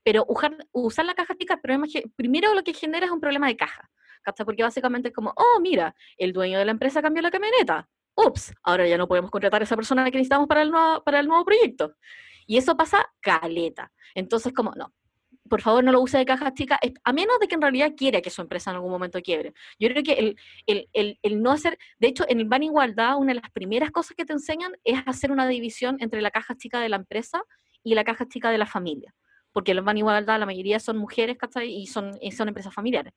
Pero 0.03 0.25
usar, 0.27 0.58
usar 0.72 1.05
la 1.05 1.13
caja 1.13 1.36
chica, 1.38 1.60
pero 1.62 1.79
primero 2.15 2.53
lo 2.55 2.63
que 2.63 2.74
genera 2.74 3.05
es 3.05 3.12
un 3.12 3.22
problema 3.22 3.48
de 3.48 3.55
caja, 3.55 3.89
¿cachai? 4.24 4.46
Porque 4.46 4.63
básicamente 4.63 5.10
es 5.10 5.13
como, 5.13 5.32
oh, 5.36 5.60
mira, 5.62 5.96
el 6.17 6.34
dueño 6.34 6.58
de 6.58 6.65
la 6.65 6.72
empresa 6.72 7.01
cambió 7.01 7.22
la 7.22 7.32
camioneta, 7.32 7.88
ups, 8.15 8.53
ahora 8.63 8.88
ya 8.88 8.98
no 8.98 9.08
podemos 9.08 9.32
contratar 9.32 9.62
a 9.62 9.65
esa 9.65 9.75
persona 9.75 10.05
que 10.05 10.17
necesitamos 10.17 10.48
para 10.48 10.62
el 10.62 10.72
nuevo, 10.72 11.03
para 11.03 11.20
el 11.20 11.27
nuevo 11.27 11.46
proyecto. 11.46 11.96
Y 12.46 12.58
eso 12.58 12.75
pasa 12.75 13.05
caleta. 13.22 13.91
Entonces, 14.15 14.53
como, 14.53 14.72
no, 14.75 14.93
por 15.50 15.62
favor 15.62 15.84
no 15.84 15.91
lo 15.91 16.01
use 16.01 16.17
de 16.17 16.25
caja 16.25 16.53
chica, 16.53 16.79
a 17.03 17.13
menos 17.13 17.39
de 17.39 17.48
que 17.48 17.55
en 17.55 17.62
realidad 17.62 17.93
quiera 17.96 18.22
que 18.22 18.29
su 18.29 18.41
empresa 18.41 18.72
en 18.72 18.77
algún 18.77 18.91
momento 18.91 19.22
quiebre. 19.22 19.53
Yo 19.79 19.89
creo 19.89 20.03
que 20.03 20.13
el, 20.13 20.36
el, 20.65 20.89
el, 20.93 21.20
el 21.22 21.41
no 21.41 21.51
hacer, 21.51 21.77
de 22.00 22.08
hecho, 22.08 22.25
en 22.27 22.39
el 22.39 22.48
Ban 22.48 22.63
Igualdad, 22.63 23.17
una 23.17 23.34
de 23.34 23.41
las 23.41 23.51
primeras 23.51 23.91
cosas 23.91 24.15
que 24.15 24.25
te 24.25 24.34
enseñan 24.34 24.74
es 24.84 25.01
hacer 25.05 25.32
una 25.32 25.48
división 25.48 25.98
entre 26.00 26.22
la 26.22 26.32
caja 26.32 26.55
chica 26.55 26.79
de 26.79 26.89
la 26.89 26.96
empresa 26.98 27.43
y 27.84 27.96
la 27.96 28.03
caja 28.03 28.27
chica 28.27 28.50
de 28.51 28.58
la 28.58 28.65
familia. 28.65 29.13
Porque 29.51 29.74
los 29.74 29.86
Ban 29.86 29.98
Igualdad, 29.98 30.39
la 30.39 30.46
mayoría 30.46 30.79
son 30.79 30.98
mujeres, 30.98 31.38
¿cachai? 31.38 31.72
Y 31.72 31.88
son, 31.88 32.17
y 32.22 32.32
son 32.32 32.48
empresas 32.48 32.74
familiares. 32.74 33.13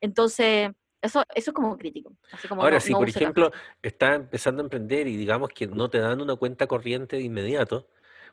Entonces, 0.00 0.70
eso, 1.02 1.24
eso 1.34 1.50
es 1.50 1.54
como 1.54 1.76
crítico. 1.76 2.12
Ahora, 2.50 2.80
si 2.80 2.92
por 2.92 3.08
ejemplo 3.08 3.52
estás 3.82 4.16
empezando 4.16 4.62
a 4.62 4.64
emprender 4.64 5.06
y 5.06 5.16
digamos 5.16 5.50
que 5.50 5.66
no 5.66 5.88
te 5.88 5.98
dan 5.98 6.20
una 6.20 6.36
cuenta 6.36 6.66
corriente 6.66 7.16
de 7.16 7.22
inmediato, 7.22 7.88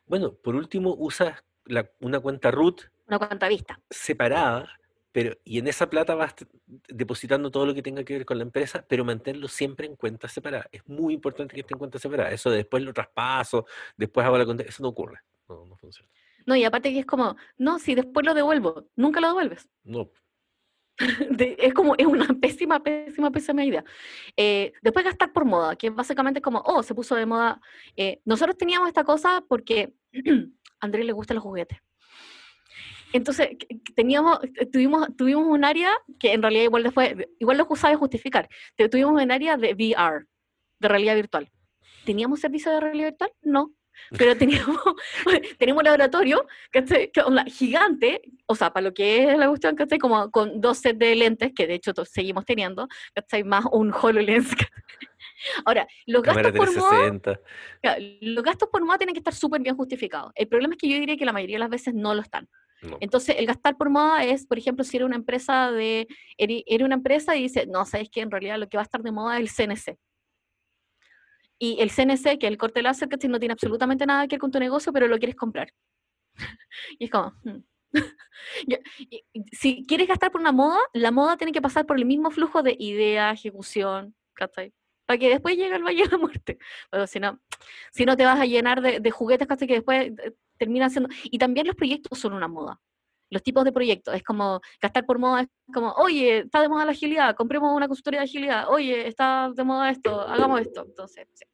bueno, 0.06 0.34
por 0.34 0.54
último 0.54 0.94
usas 0.94 1.44
una 2.00 2.20
cuenta 2.20 2.50
root. 2.50 2.82
Una 3.06 3.18
cuenta 3.18 3.48
vista. 3.48 3.80
Separada, 3.90 4.68
pero, 5.12 5.36
y 5.44 5.58
en 5.58 5.68
esa 5.68 5.88
plata 5.88 6.14
vas 6.16 6.34
depositando 6.88 7.50
todo 7.50 7.66
lo 7.66 7.74
que 7.74 7.82
tenga 7.82 8.02
que 8.02 8.14
ver 8.14 8.26
con 8.26 8.36
la 8.38 8.42
empresa, 8.42 8.84
pero 8.88 9.04
mantenerlo 9.04 9.46
siempre 9.46 9.86
en 9.86 9.94
cuenta 9.94 10.26
separada. 10.26 10.66
Es 10.72 10.86
muy 10.88 11.14
importante 11.14 11.54
que 11.54 11.60
esté 11.60 11.74
en 11.74 11.78
cuenta 11.78 11.98
separada. 11.98 12.30
Eso 12.30 12.50
de 12.50 12.56
después 12.56 12.82
lo 12.82 12.92
traspaso, 12.92 13.64
después 13.96 14.26
hago 14.26 14.36
la 14.38 14.44
cuenta, 14.44 14.64
eso 14.64 14.82
no 14.82 14.88
ocurre. 14.88 15.20
No, 15.48 15.66
no 15.66 15.76
funciona. 15.76 16.10
No, 16.46 16.56
y 16.56 16.64
aparte 16.64 16.92
que 16.92 16.98
es 16.98 17.06
como, 17.06 17.36
no, 17.56 17.78
si 17.78 17.94
después 17.94 18.26
lo 18.26 18.34
devuelvo, 18.34 18.86
nunca 18.96 19.20
lo 19.20 19.28
devuelves. 19.28 19.68
No, 19.84 20.10
es 21.38 21.74
como, 21.74 21.94
es 21.96 22.06
una 22.06 22.26
pésima, 22.40 22.82
pésima, 22.82 23.30
pésima 23.30 23.64
idea. 23.64 23.84
Eh, 24.36 24.72
después 24.82 25.04
gastar 25.04 25.32
por 25.32 25.44
moda, 25.44 25.76
que 25.76 25.90
básicamente 25.90 26.38
es 26.38 26.42
como, 26.44 26.62
oh, 26.64 26.82
se 26.82 26.94
puso 26.94 27.14
de 27.14 27.26
moda. 27.26 27.60
Eh, 27.96 28.20
nosotros 28.24 28.56
teníamos 28.56 28.88
esta 28.88 29.04
cosa 29.04 29.44
porque 29.48 29.92
a 30.80 30.84
Andrés 30.84 31.06
le 31.06 31.12
gustan 31.12 31.36
los 31.36 31.44
juguetes. 31.44 31.78
Entonces, 33.12 33.50
teníamos, 33.94 34.40
eh, 34.42 34.66
tuvimos, 34.66 35.08
tuvimos 35.16 35.46
un 35.46 35.64
área 35.64 35.90
que 36.18 36.32
en 36.32 36.42
realidad 36.42 36.64
igual 36.64 36.82
después, 36.82 37.14
igual 37.38 37.58
lo 37.58 37.66
usaba 37.68 37.96
justificar. 37.96 38.48
Tuvimos 38.90 39.22
un 39.22 39.30
área 39.30 39.56
de 39.56 39.72
VR, 39.74 40.26
de 40.80 40.88
realidad 40.88 41.14
virtual. 41.14 41.50
¿Teníamos 42.04 42.40
servicio 42.40 42.72
de 42.72 42.80
realidad 42.80 43.10
virtual? 43.10 43.32
No 43.42 43.72
pero 44.16 44.36
teníamos, 44.38 44.80
teníamos 45.58 45.80
un 45.80 45.84
laboratorio 45.84 46.46
gigante, 47.46 48.22
o 48.46 48.54
sea, 48.54 48.72
para 48.72 48.84
lo 48.84 48.94
que 48.94 49.30
es 49.30 49.38
la 49.38 49.48
cuestión, 49.48 49.76
que 49.76 49.98
como 49.98 50.30
con 50.30 50.60
dos 50.60 50.78
sets 50.78 50.98
de 50.98 51.14
lentes, 51.14 51.52
que 51.54 51.66
de 51.66 51.74
hecho 51.74 51.92
seguimos 52.04 52.44
teniendo, 52.44 52.88
¿cachai? 53.14 53.44
más 53.44 53.64
un 53.72 53.92
HoloLens. 53.92 54.48
Ahora, 55.64 55.86
los 56.06 56.22
gastos, 56.22 56.52
por 56.52 56.74
moda, 56.76 57.40
los 58.20 58.44
gastos 58.44 58.68
por 58.70 58.84
moda 58.84 58.98
tienen 58.98 59.14
que 59.14 59.20
estar 59.20 59.34
súper 59.34 59.60
bien 59.60 59.76
justificados. 59.76 60.32
El 60.34 60.48
problema 60.48 60.74
es 60.74 60.78
que 60.78 60.88
yo 60.88 60.98
diría 60.98 61.16
que 61.16 61.24
la 61.24 61.32
mayoría 61.32 61.56
de 61.56 61.60
las 61.60 61.70
veces 61.70 61.94
no 61.94 62.14
lo 62.14 62.22
están. 62.22 62.48
Entonces, 63.00 63.36
el 63.38 63.46
gastar 63.46 63.78
por 63.78 63.88
moda 63.88 64.24
es, 64.24 64.46
por 64.46 64.58
ejemplo, 64.58 64.84
si 64.84 64.98
era 64.98 65.06
una 65.06 65.16
empresa 65.16 65.72
de, 65.72 66.06
era 66.36 66.84
una 66.84 66.96
empresa 66.96 67.34
y 67.34 67.42
dice, 67.42 67.66
no, 67.66 67.86
sabes 67.86 68.10
que 68.10 68.20
en 68.20 68.30
realidad 68.30 68.58
lo 68.58 68.68
que 68.68 68.76
va 68.76 68.82
a 68.82 68.84
estar 68.84 69.02
de 69.02 69.10
moda 69.10 69.38
es 69.38 69.58
el 69.58 69.68
CNC 69.68 69.96
y 71.64 71.80
el 71.80 71.90
CNC, 71.90 72.38
que 72.38 72.46
es 72.46 72.52
el 72.52 72.58
corte 72.58 72.82
láser, 72.82 73.08
que 73.08 73.28
no 73.28 73.38
tiene 73.38 73.52
absolutamente 73.52 74.04
nada 74.04 74.26
que 74.26 74.36
ver 74.36 74.40
con 74.40 74.50
tu 74.50 74.58
negocio, 74.58 74.92
pero 74.92 75.08
lo 75.08 75.18
quieres 75.18 75.36
comprar. 75.36 75.72
y 76.98 77.04
es 77.04 77.10
como, 77.10 77.32
hmm. 77.44 77.62
si 79.52 79.84
quieres 79.86 80.08
gastar 80.08 80.30
por 80.30 80.40
una 80.42 80.52
moda, 80.52 80.78
la 80.92 81.10
moda 81.10 81.36
tiene 81.36 81.52
que 81.52 81.62
pasar 81.62 81.86
por 81.86 81.96
el 81.96 82.04
mismo 82.04 82.30
flujo 82.30 82.62
de 82.62 82.76
idea, 82.78 83.30
ejecución, 83.30 84.14
¿cachai? 84.34 84.74
Para 85.06 85.18
que 85.18 85.28
después 85.30 85.56
llegue 85.56 85.76
el 85.76 85.84
valle 85.84 86.04
de 86.04 86.10
la 86.10 86.18
muerte. 86.18 86.58
Pero 86.90 87.06
si 87.06 87.20
no, 87.20 87.40
si 87.92 88.04
no 88.04 88.16
te 88.16 88.24
vas 88.24 88.40
a 88.40 88.46
llenar 88.46 88.82
de, 88.82 89.00
de 89.00 89.10
juguetes, 89.10 89.48
¿cachai? 89.48 89.68
Que 89.68 89.74
después 89.74 90.08
eh, 90.08 90.34
termina 90.58 90.90
siendo... 90.90 91.08
Y 91.24 91.38
también 91.38 91.66
los 91.66 91.76
proyectos 91.76 92.18
son 92.18 92.34
una 92.34 92.48
moda 92.48 92.78
los 93.30 93.42
tipos 93.42 93.64
de 93.64 93.72
proyectos. 93.72 94.14
Es 94.14 94.22
como 94.22 94.60
gastar 94.80 95.04
por 95.04 95.18
moda, 95.18 95.42
es 95.42 95.48
como, 95.72 95.92
oye, 95.92 96.38
está 96.38 96.62
de 96.62 96.68
moda 96.68 96.84
la 96.84 96.92
agilidad, 96.92 97.34
compremos 97.34 97.74
una 97.74 97.88
consultoría 97.88 98.20
de 98.20 98.24
agilidad, 98.24 98.68
oye, 98.68 99.06
está 99.08 99.50
de 99.54 99.64
moda 99.64 99.90
esto, 99.90 100.20
hagamos 100.20 100.60
esto. 100.60 100.84
Entonces, 100.86 101.26
sí. 101.34 101.44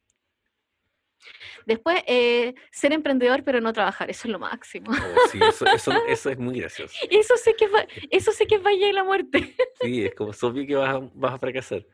Después, 1.66 2.02
eh, 2.06 2.54
ser 2.70 2.92
emprendedor 2.92 3.44
pero 3.44 3.60
no 3.60 3.72
trabajar, 3.72 4.10
eso 4.10 4.28
es 4.28 4.32
lo 4.32 4.38
máximo. 4.38 4.90
Oh, 4.90 5.28
sí, 5.30 5.38
eso, 5.42 5.66
eso, 6.06 6.30
es 6.30 6.38
muy 6.38 6.60
gracioso. 6.60 6.94
Eso 7.10 7.36
sé 7.36 7.54
que, 7.54 7.68
va, 7.68 7.86
eso 8.10 8.32
sé 8.32 8.46
que 8.46 8.56
es 8.56 8.62
Valle 8.62 8.86
de 8.86 8.92
la 8.92 9.04
Muerte. 9.04 9.54
Sí, 9.80 10.04
es 10.04 10.14
como 10.14 10.30
obvio 10.30 10.66
que 10.66 10.74
vas 10.74 10.96
a, 10.96 11.10
vas 11.14 11.34
a 11.34 11.38
fracasar. 11.38 11.86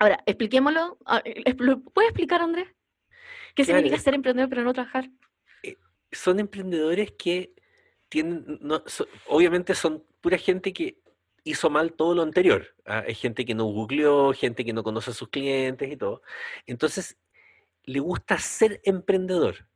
Ahora, 0.00 0.22
expliquémoslo. 0.26 0.98
Ah, 1.06 1.22
¿Puedes 1.94 2.10
explicar, 2.10 2.42
Andrés? 2.42 2.68
¿Qué 3.54 3.64
significa 3.64 3.98
ser 3.98 4.14
emprendedor 4.14 4.48
pero 4.48 4.62
no 4.62 4.72
trabajar? 4.72 5.08
Eh, 5.62 5.76
son 6.12 6.40
emprendedores 6.40 7.12
que 7.12 7.54
tienen, 8.08 8.58
no, 8.60 8.82
obviamente 9.28 9.74
son 9.74 10.04
pura 10.20 10.36
gente 10.36 10.72
que 10.72 10.98
hizo 11.44 11.70
mal 11.70 11.92
todo 11.92 12.14
lo 12.14 12.22
anterior. 12.22 12.74
¿ah? 12.84 13.04
Es 13.06 13.20
gente 13.20 13.44
que 13.44 13.54
no 13.54 13.64
googleó, 13.64 14.32
gente 14.32 14.64
que 14.64 14.72
no 14.72 14.82
conoce 14.82 15.10
a 15.10 15.14
sus 15.14 15.28
clientes 15.28 15.90
y 15.90 15.96
todo. 15.96 16.22
Entonces, 16.66 17.16
le 17.86 18.00
gusta 18.00 18.38
ser 18.38 18.80
emprendedor. 18.84 19.68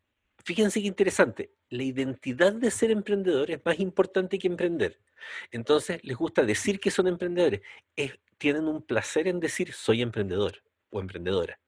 Fíjense 0.45 0.81
qué 0.81 0.89
interesante. 0.89 1.53
La 1.69 1.85
identidad 1.85 2.53
de 2.53 2.71
ser 2.71 2.91
emprendedor 2.91 3.51
es 3.51 3.65
más 3.65 3.79
importante 3.79 4.39
que 4.39 4.49
emprender. 4.49 5.01
Entonces, 5.51 6.03
les 6.03 6.17
gusta 6.17 6.43
decir 6.45 6.81
que 6.81 6.91
son 6.91 7.07
emprendedores. 7.07 7.61
tienen 8.39 8.67
un 8.67 8.83
placer 8.83 9.29
en 9.29 9.39
decir 9.39 9.73
soy 9.73 10.03
emprendedor 10.03 10.63
o 10.91 11.01
emprendedora. 11.01 11.61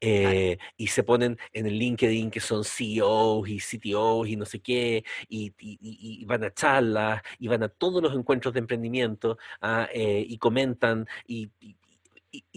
Eh, 0.00 0.58
y 0.76 0.86
se 0.88 1.02
ponen 1.02 1.38
en 1.52 1.66
el 1.66 1.78
LinkedIn 1.78 2.30
que 2.30 2.40
son 2.40 2.64
CEOs 2.64 3.48
y 3.48 3.58
CTOs 3.58 4.28
y 4.28 4.36
no 4.36 4.44
sé 4.44 4.60
qué, 4.60 5.04
y, 5.28 6.24
van 6.26 6.44
a 6.44 6.52
charlas, 6.52 7.22
y 7.38 7.48
van 7.48 7.62
a 7.62 7.68
todos 7.68 8.02
los 8.02 8.14
encuentros 8.14 8.54
de 8.54 8.60
emprendimiento, 8.60 9.38
ah, 9.60 9.88
eh, 9.92 10.24
y 10.28 10.38
comentan, 10.38 11.06
y, 11.26 11.50
y, 11.60 11.76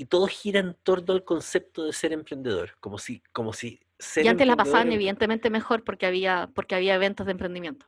todo 0.10 0.28
gira 0.28 0.60
en 0.60 0.74
torno 0.84 1.14
al 1.14 1.24
concepto 1.24 1.84
de 1.86 1.94
ser 1.94 2.14
emprendedor, 2.14 2.78
como 2.80 2.98
si, 2.98 3.22
como 3.32 3.52
si 3.54 3.80
ser 4.00 4.26
Y 4.26 4.28
antes 4.30 4.48
la 4.48 4.56
pasaban 4.56 4.92
evidentemente 4.92 5.50
mejor 5.50 5.84
porque 5.84 6.06
había, 6.06 6.50
porque 6.54 6.76
había 6.76 6.96
eventos 6.96 7.26
de 7.26 7.34
emprendimiento. 7.34 7.86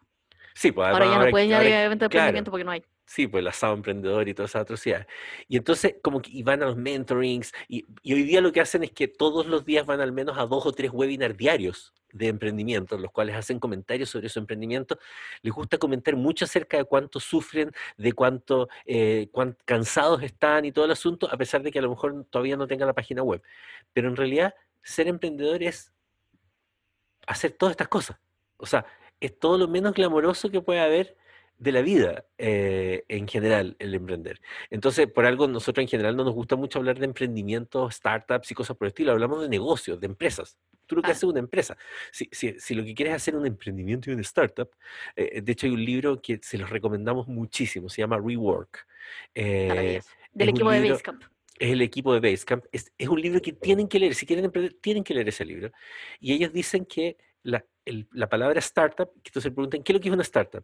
Sí, 0.53 0.72
pues 0.72 0.88
Ahora 0.89 1.06
ya 1.06 1.20
no 1.20 1.29
pueden 1.29 1.50
ir 1.50 1.53
a 1.53 1.58
ahora- 1.60 1.84
eventos 1.86 2.06
de 2.06 2.10
claro, 2.10 2.24
emprendimiento 2.25 2.51
porque 2.51 2.63
no 2.63 2.72
hay. 2.72 2.84
Sí, 3.07 3.25
pues 3.25 3.41
el 3.41 3.47
asado 3.47 3.73
emprendedor 3.73 4.27
y 4.27 4.33
todas 4.33 4.51
esas 4.51 4.63
atrocidades. 4.63 5.07
Y 5.47 5.55
entonces, 5.55 5.95
como 6.03 6.21
que 6.21 6.43
van 6.43 6.61
a 6.61 6.65
los 6.65 6.75
mentorings, 6.75 7.53
y, 7.69 7.85
y 8.03 8.13
hoy 8.13 8.23
día 8.23 8.41
lo 8.41 8.51
que 8.51 8.59
hacen 8.59 8.83
es 8.83 8.91
que 8.91 9.07
todos 9.07 9.47
los 9.47 9.65
días 9.65 9.85
van 9.85 10.01
al 10.01 10.11
menos 10.11 10.37
a 10.37 10.45
dos 10.45 10.65
o 10.65 10.73
tres 10.73 10.91
webinars 10.91 11.37
diarios 11.37 11.93
de 12.11 12.27
emprendimiento, 12.27 12.95
en 12.95 13.03
los 13.03 13.11
cuales 13.11 13.35
hacen 13.35 13.59
comentarios 13.59 14.09
sobre 14.09 14.27
su 14.27 14.39
emprendimiento. 14.39 14.99
Les 15.41 15.53
gusta 15.53 15.77
comentar 15.77 16.17
mucho 16.17 16.43
acerca 16.43 16.75
de 16.75 16.83
cuánto 16.83 17.21
sufren, 17.21 17.71
de 17.95 18.11
cuánto 18.11 18.67
eh, 18.85 19.29
cansados 19.63 20.21
están 20.23 20.65
y 20.65 20.73
todo 20.73 20.83
el 20.83 20.91
asunto, 20.91 21.29
a 21.31 21.37
pesar 21.37 21.63
de 21.63 21.71
que 21.71 21.79
a 21.79 21.81
lo 21.81 21.89
mejor 21.89 22.25
todavía 22.29 22.57
no 22.57 22.67
tengan 22.67 22.87
la 22.87 22.93
página 22.93 23.23
web. 23.23 23.41
Pero 23.93 24.09
en 24.09 24.17
realidad, 24.17 24.53
ser 24.83 25.07
emprendedor 25.07 25.63
es 25.63 25.93
hacer 27.25 27.51
todas 27.51 27.71
estas 27.71 27.87
cosas. 27.87 28.17
O 28.57 28.65
sea, 28.65 28.85
es 29.19 29.37
todo 29.39 29.57
lo 29.57 29.67
menos 29.67 29.93
glamoroso 29.93 30.49
que 30.49 30.61
puede 30.61 30.81
haber 30.81 31.15
de 31.59 31.71
la 31.71 31.81
vida 31.81 32.25
eh, 32.37 33.03
en 33.07 33.27
general, 33.27 33.75
el 33.79 33.93
emprender. 33.95 34.39
Entonces, 34.69 35.07
por 35.07 35.25
algo 35.25 35.47
nosotros 35.47 35.81
en 35.83 35.87
general 35.87 36.15
no 36.15 36.23
nos 36.23 36.33
gusta 36.33 36.55
mucho 36.55 36.79
hablar 36.79 36.99
de 36.99 37.05
emprendimiento, 37.05 37.89
startups 37.89 38.51
y 38.51 38.55
cosas 38.55 38.77
por 38.77 38.85
el 38.85 38.89
estilo. 38.89 39.11
Hablamos 39.11 39.41
de 39.41 39.49
negocios, 39.49 39.99
de 39.99 40.05
empresas. 40.07 40.57
Tú 40.85 40.95
lo 40.95 41.01
que 41.01 41.07
Ah. 41.09 41.11
haces 41.11 41.23
es 41.23 41.29
una 41.29 41.39
empresa. 41.39 41.75
Si, 42.11 42.29
si- 42.31 42.59
si 42.59 42.75
lo 42.75 42.83
que 42.83 42.93
quieres 42.93 43.13
es 43.15 43.21
hacer 43.23 43.35
un 43.35 43.45
emprendimiento 43.45 44.09
y 44.09 44.13
una 44.13 44.21
startup, 44.21 44.69
eh, 45.15 45.41
de 45.41 45.51
hecho 45.51 45.65
hay 45.67 45.73
un 45.73 45.83
libro 45.83 46.21
que 46.21 46.39
se 46.41 46.57
los 46.57 46.69
recomendamos 46.69 47.27
muchísimo, 47.27 47.89
se 47.89 48.01
llama 48.01 48.17
Rework. 48.17 48.85
Eh. 49.35 50.01
Del 50.33 50.49
es 50.49 50.53
equipo 50.53 50.71
de 50.71 50.89
Basecamp. 50.91 51.23
es 51.59 51.71
el 51.71 51.81
equipo 51.81 52.13
de 52.13 52.19
Basecamp. 52.19 52.65
Es, 52.71 52.91
es 52.97 53.07
un 53.07 53.19
libro 53.21 53.41
que 53.41 53.53
tienen 53.53 53.87
que 53.87 53.99
leer. 53.99 54.13
Si 54.13 54.25
quieren 54.25 54.45
emprender, 54.45 54.75
tienen 54.79 55.03
que 55.03 55.13
leer 55.13 55.27
ese 55.29 55.43
libro. 55.43 55.71
Y 56.19 56.33
ellos 56.33 56.53
dicen 56.53 56.85
que 56.85 57.17
la, 57.43 57.65
el- 57.88 58.08
la 58.12 58.29
palabra 58.29 58.60
startup, 58.60 59.12
que 59.24 59.29
entonces 59.29 59.51
preguntan, 59.51 59.84
¿qué 59.84 59.91
es 59.91 59.96
lo 59.96 60.01
que 60.01 60.10
es 60.10 60.13
una 60.13 60.24
startup? 60.24 60.63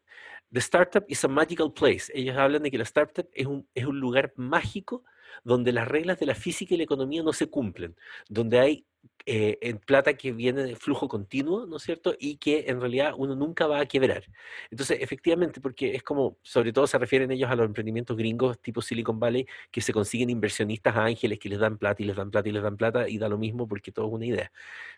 The 0.51 0.59
startup 0.59 1.05
is 1.07 1.23
a 1.23 1.27
magical 1.27 1.73
place. 1.73 2.11
Ellos 2.13 2.37
hablan 2.37 2.63
de 2.63 2.71
que 2.71 2.77
la 2.77 2.83
startup 2.83 3.27
es 3.33 3.45
un, 3.47 3.67
es 3.73 3.85
un 3.85 3.99
lugar 3.99 4.33
mágico 4.35 5.03
donde 5.43 5.71
las 5.71 5.87
reglas 5.87 6.19
de 6.19 6.25
la 6.27 6.35
física 6.35 6.73
y 6.73 6.77
la 6.77 6.83
economía 6.83 7.23
no 7.23 7.33
se 7.33 7.49
cumplen, 7.49 7.95
donde 8.29 8.59
hay 8.59 8.85
eh, 9.25 9.57
en 9.61 9.79
plata 9.79 10.13
que 10.15 10.31
viene 10.31 10.63
de 10.63 10.75
flujo 10.75 11.07
continuo, 11.07 11.65
¿no 11.65 11.77
es 11.77 11.83
cierto? 11.83 12.15
Y 12.19 12.37
que 12.37 12.65
en 12.67 12.79
realidad 12.79 13.13
uno 13.17 13.35
nunca 13.35 13.67
va 13.67 13.79
a 13.79 13.85
quebrar. 13.85 14.23
Entonces, 14.69 14.97
efectivamente, 15.01 15.59
porque 15.61 15.95
es 15.95 16.03
como, 16.03 16.37
sobre 16.41 16.71
todo 16.73 16.87
se 16.87 16.97
refieren 16.97 17.31
ellos 17.31 17.49
a 17.49 17.55
los 17.55 17.65
emprendimientos 17.65 18.15
gringos 18.17 18.59
tipo 18.61 18.81
Silicon 18.81 19.19
Valley, 19.19 19.45
que 19.71 19.81
se 19.81 19.93
consiguen 19.93 20.29
inversionistas 20.29 20.95
a 20.95 21.05
ángeles 21.05 21.39
que 21.39 21.49
les 21.49 21.59
dan 21.59 21.77
plata 21.77 22.01
y 22.01 22.05
les 22.05 22.15
dan 22.15 22.31
plata 22.31 22.49
y 22.49 22.51
les 22.51 22.63
dan 22.63 22.77
plata 22.77 23.09
y 23.09 23.17
da 23.17 23.27
lo 23.29 23.37
mismo 23.37 23.67
porque 23.67 23.91
todo 23.91 24.07
es 24.07 24.13
una 24.13 24.25
idea. 24.25 24.51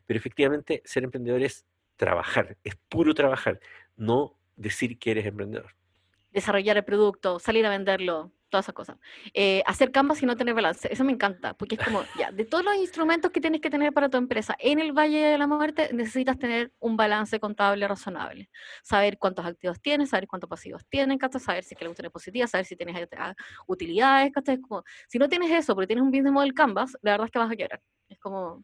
Pero 0.05 0.17
efectivamente, 0.17 0.82
ser 0.86 1.03
emprendedor 1.03 1.41
es 1.41 1.65
trabajar, 1.95 2.57
es 2.63 2.75
puro 2.89 3.13
trabajar, 3.13 3.59
no 3.95 4.37
decir 4.55 4.97
que 4.99 5.11
eres 5.11 5.25
emprendedor. 5.25 5.75
desarrollar 6.31 6.75
el 6.77 6.83
producto, 6.83 7.39
salir 7.39 7.65
a 7.65 7.69
venderlo, 7.69 8.33
todas 8.49 8.65
esas 8.65 8.75
cosas. 8.75 8.97
Eh, 9.33 9.63
hacer 9.65 9.91
canvas 9.91 10.21
y 10.21 10.25
no 10.25 10.35
tener 10.37 10.53
balance, 10.53 10.91
eso 10.91 11.03
me 11.03 11.11
encanta, 11.11 11.53
porque 11.53 11.75
es 11.75 11.83
como, 11.83 12.03
ya, 12.17 12.31
de 12.31 12.45
todos 12.45 12.63
los 12.63 12.75
instrumentos 12.75 13.31
que 13.31 13.41
tienes 13.41 13.61
que 13.61 13.69
tener 13.69 13.93
para 13.93 14.09
tu 14.09 14.17
empresa 14.17 14.55
en 14.59 14.79
el 14.79 14.93
Valle 14.93 15.19
de 15.19 15.37
la 15.37 15.47
Muerte, 15.47 15.89
necesitas 15.93 16.37
tener 16.37 16.71
un 16.79 16.95
balance 16.97 17.39
contable 17.39 17.87
razonable. 17.87 18.49
Saber 18.83 19.17
cuántos 19.17 19.45
activos 19.45 19.81
tienes, 19.81 20.09
saber 20.09 20.27
cuántos 20.27 20.49
pasivos 20.49 20.83
tienes, 20.89 21.19
saber 21.41 21.63
si 21.63 21.73
es 21.75 21.79
que 21.79 22.03
la 22.03 22.09
positiva, 22.09 22.47
saber 22.47 22.65
si 22.65 22.75
tienes 22.75 22.95
ah, 23.17 23.33
utilidades. 23.67 24.31
Es 24.35 24.59
como, 24.61 24.83
si 25.07 25.17
no 25.19 25.27
tienes 25.27 25.51
eso, 25.51 25.73
porque 25.75 25.87
tienes 25.87 26.03
un 26.03 26.11
business 26.11 26.31
model 26.31 26.53
canvas, 26.53 26.97
la 27.01 27.11
verdad 27.11 27.25
es 27.25 27.31
que 27.31 27.39
vas 27.39 27.51
a 27.51 27.55
quebrar. 27.55 27.81
Es 28.07 28.19
como, 28.19 28.63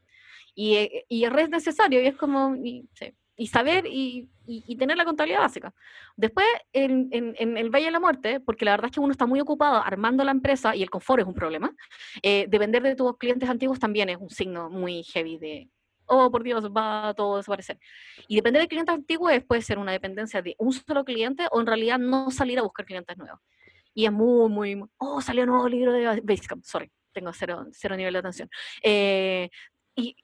y, 0.56 0.76
eh, 0.76 1.06
y 1.08 1.24
es 1.26 1.50
necesario, 1.50 2.02
y 2.02 2.08
es 2.08 2.16
como, 2.16 2.56
sí, 2.56 3.16
y 3.42 3.48
saber 3.48 3.86
y, 3.88 4.30
y- 4.46 4.64
y 4.68 4.76
tener 4.76 4.98
la 4.98 5.06
contabilidad 5.06 5.40
básica. 5.42 5.74
Después, 6.16 6.46
en, 6.74 7.08
en- 7.12 7.36
en 7.40 7.58
el 7.58 7.70
Valle 7.70 7.86
de 7.86 7.92
la 7.92 8.00
Muerte, 8.00 8.40
porque 8.40 8.66
la 8.66 8.72
verdad 8.72 8.88
es 8.88 8.92
que 8.92 9.00
uno 9.00 9.12
está 9.12 9.26
muy 9.26 9.40
ocupado 9.40 9.78
armando 9.84 10.24
la 10.24 10.32
empresa 10.32 10.76
y 10.76 10.84
el 10.84 10.90
confort 10.90 11.22
es 11.22 11.28
un 11.28 11.34
problema, 11.34 11.74
eh, 12.22 12.46
depender 12.50 12.84
de 12.84 12.96
tus 12.96 13.18
clientes 13.18 13.50
antiguos 13.50 13.80
también 13.80 14.10
es 14.10 14.18
un 14.18 14.30
signo 14.30 14.70
muy 14.70 15.04
heavy 15.04 15.38
de, 15.38 15.70
oh, 16.06 16.30
por 16.30 16.44
Dios, 16.44 16.66
va 16.70 17.10
a 17.10 17.14
todo 17.16 17.38
desaparecer. 17.38 17.80
Y 18.28 18.36
depender 18.36 18.62
de 18.62 18.68
clientes 18.68 18.94
antiguos 18.94 19.32
puede 19.48 19.62
ser 19.64 19.80
una 19.80 19.92
dependencia 19.92 20.42
de 20.42 20.56
un 20.60 20.72
solo 20.74 21.04
cliente 21.04 21.48
o 21.52 21.60
en 21.60 21.66
realidad 21.68 21.98
no 21.98 22.30
salir 22.30 22.60
a 22.60 22.64
buscar 22.64 22.86
clientes 22.86 23.18
nuevos. 23.18 23.40
Y 23.96 24.06
es 24.06 24.12
muy, 24.12 24.50
muy, 24.50 24.76
muy- 24.76 24.90
oh, 24.98 25.20
salió 25.22 25.44
un 25.44 25.50
nuevo 25.50 25.68
libro 25.68 25.92
de 25.94 26.22
Basecamp, 26.24 26.64
sorry, 26.64 26.92
tengo 27.12 27.34
cero, 27.34 27.66
cero 27.72 27.96
nivel 27.98 28.14
de 28.14 28.20
atención. 28.20 28.50
Eh, 28.84 29.50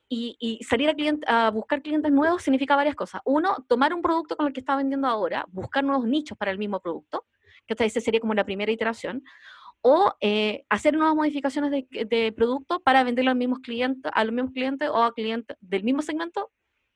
y, 0.10 0.38
y- 0.40 0.64
salir 0.64 0.90
a, 1.28 1.48
a 1.48 1.52
buscar 1.52 1.82
clientes 1.82 2.12
nuevos 2.12 2.42
significa 2.44 2.76
varias 2.76 2.96
cosas. 2.96 3.22
Uno, 3.26 3.56
tomar 3.68 3.94
un 3.94 4.02
producto 4.02 4.36
con 4.36 4.48
el 4.48 4.54
que 4.54 4.60
está 4.62 4.76
vendiendo 4.76 5.08
ahora, 5.08 5.46
buscar 5.50 5.84
nuevos 5.84 6.06
nichos 6.06 6.38
para 6.38 6.52
el 6.52 6.58
mismo 6.58 6.80
producto, 6.80 7.26
que 7.66 7.74
esta 7.74 7.86
esa 7.86 8.00
sería 8.02 8.20
como 8.20 8.34
la 8.34 8.46
primera 8.46 8.72
iteración, 8.72 9.24
o 9.82 10.14
eh, 10.22 10.64
hacer 10.70 10.96
nuevas 10.96 11.16
modificaciones 11.16 11.72
de, 11.72 11.88
de 12.06 12.32
producto 12.32 12.80
para 12.80 13.04
venderlo 13.04 13.32
a 13.32 13.34
los 13.34 13.40
mismos 13.40 13.60
clientes, 13.60 14.12
a 14.14 14.24
los 14.24 14.34
mismos 14.34 14.52
clientes 14.54 14.90
o 14.90 15.04
a 15.04 15.14
clientes 15.14 15.56
del 15.62 15.84
mismo 15.84 16.02
segmento 16.02 16.52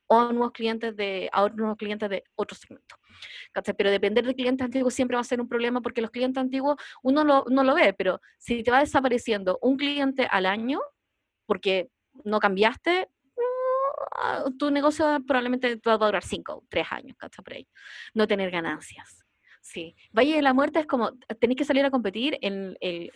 o 0.07 0.19
a 0.19 0.33
nuevos 0.33 0.51
clientes 0.51 0.95
de 0.95 1.29
a 1.31 1.47
nuevos 1.49 1.77
clientes 1.77 2.09
de 2.09 2.23
otro 2.35 2.57
segmento. 2.57 2.95
¿cachai? 3.53 3.75
Pero 3.77 3.91
depender 3.91 4.25
de 4.25 4.35
clientes 4.35 4.65
antiguos 4.65 4.93
siempre 4.93 5.15
va 5.15 5.21
a 5.21 5.23
ser 5.23 5.39
un 5.39 5.47
problema 5.47 5.81
porque 5.81 6.01
los 6.01 6.11
clientes 6.11 6.41
antiguos 6.41 6.75
uno 7.03 7.23
lo- 7.23 7.45
no 7.49 7.63
lo 7.63 7.75
ve, 7.75 7.93
pero 7.93 8.19
si 8.37 8.63
te 8.63 8.71
va 8.71 8.79
desapareciendo 8.79 9.57
un 9.61 9.77
cliente 9.77 10.25
al 10.29 10.45
año 10.45 10.79
porque 11.45 11.89
no 12.25 12.39
cambiaste, 12.39 13.09
mm, 13.35 14.57
tu 14.57 14.71
negocio 14.71 15.05
probablemente 15.25 15.77
te 15.77 15.89
va 15.89 15.95
a 15.95 16.05
durar 16.05 16.23
cinco, 16.23 16.63
tres 16.69 16.87
años. 16.91 17.17
No 18.13 18.27
tener 18.27 18.51
ganancias. 18.51 19.25
Sí. 19.61 19.95
Valle 20.11 20.35
de 20.35 20.41
la 20.41 20.53
Muerte 20.53 20.79
es 20.79 20.87
como, 20.87 21.11
tenéis 21.39 21.57
que 21.57 21.65
salir 21.65 21.85
a 21.85 21.91
competir. 21.91 22.37
El, 22.41 23.11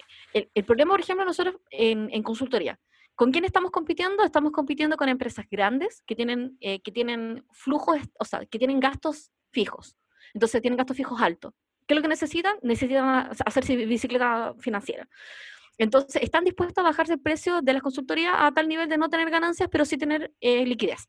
problema, 0.65 0.91
por 0.91 1.00
ejemplo, 1.00 1.26
nosotros 1.26 1.56
en, 1.72 2.10
en 2.12 2.24
consultoría, 2.24 2.80
¿con 3.15 3.32
quién 3.32 3.46
estamos 3.46 3.72
compitiendo? 3.72 4.24
Estamos 4.24 4.52
compitiendo 4.52 4.98
con 4.98 5.10
empresas 5.10 5.46
grandes 5.50 6.04
que 6.06 6.15
tienen, 6.15 6.58
eh, 6.62 6.82
que 6.82 6.91
tienen 6.91 7.46
flujos, 7.52 7.98
o 8.20 8.26
sea, 8.26 8.46
que 8.46 8.60
tienen 8.60 8.80
gastos 8.80 9.32
fijos. 9.52 9.98
Entonces 10.34 10.62
tienen 10.62 10.78
gastos 10.78 10.98
fijos 10.98 11.20
altos. 11.22 11.54
¿Qué 11.88 11.94
es 11.94 11.96
lo 11.96 12.02
que 12.02 12.10
necesitan? 12.10 12.58
Necesitan 12.62 13.30
hacerse 13.46 13.76
bicicleta 13.76 14.54
financiera. 14.60 15.08
Entonces, 15.77 16.21
están 16.23 16.43
dispuestos 16.45 16.77
a 16.83 16.88
bajarse 16.88 17.13
el 17.13 17.19
precio 17.21 17.61
de 17.61 17.73
las 17.73 17.81
consultorías 17.81 18.33
a 18.38 18.51
tal 18.51 18.67
nivel 18.67 18.88
de 18.89 18.97
no 18.97 19.09
tener 19.09 19.29
ganancias, 19.29 19.67
pero 19.71 19.83
sí 19.85 19.97
tener 19.97 20.33
eh, 20.39 20.65
liquidez. 20.65 21.07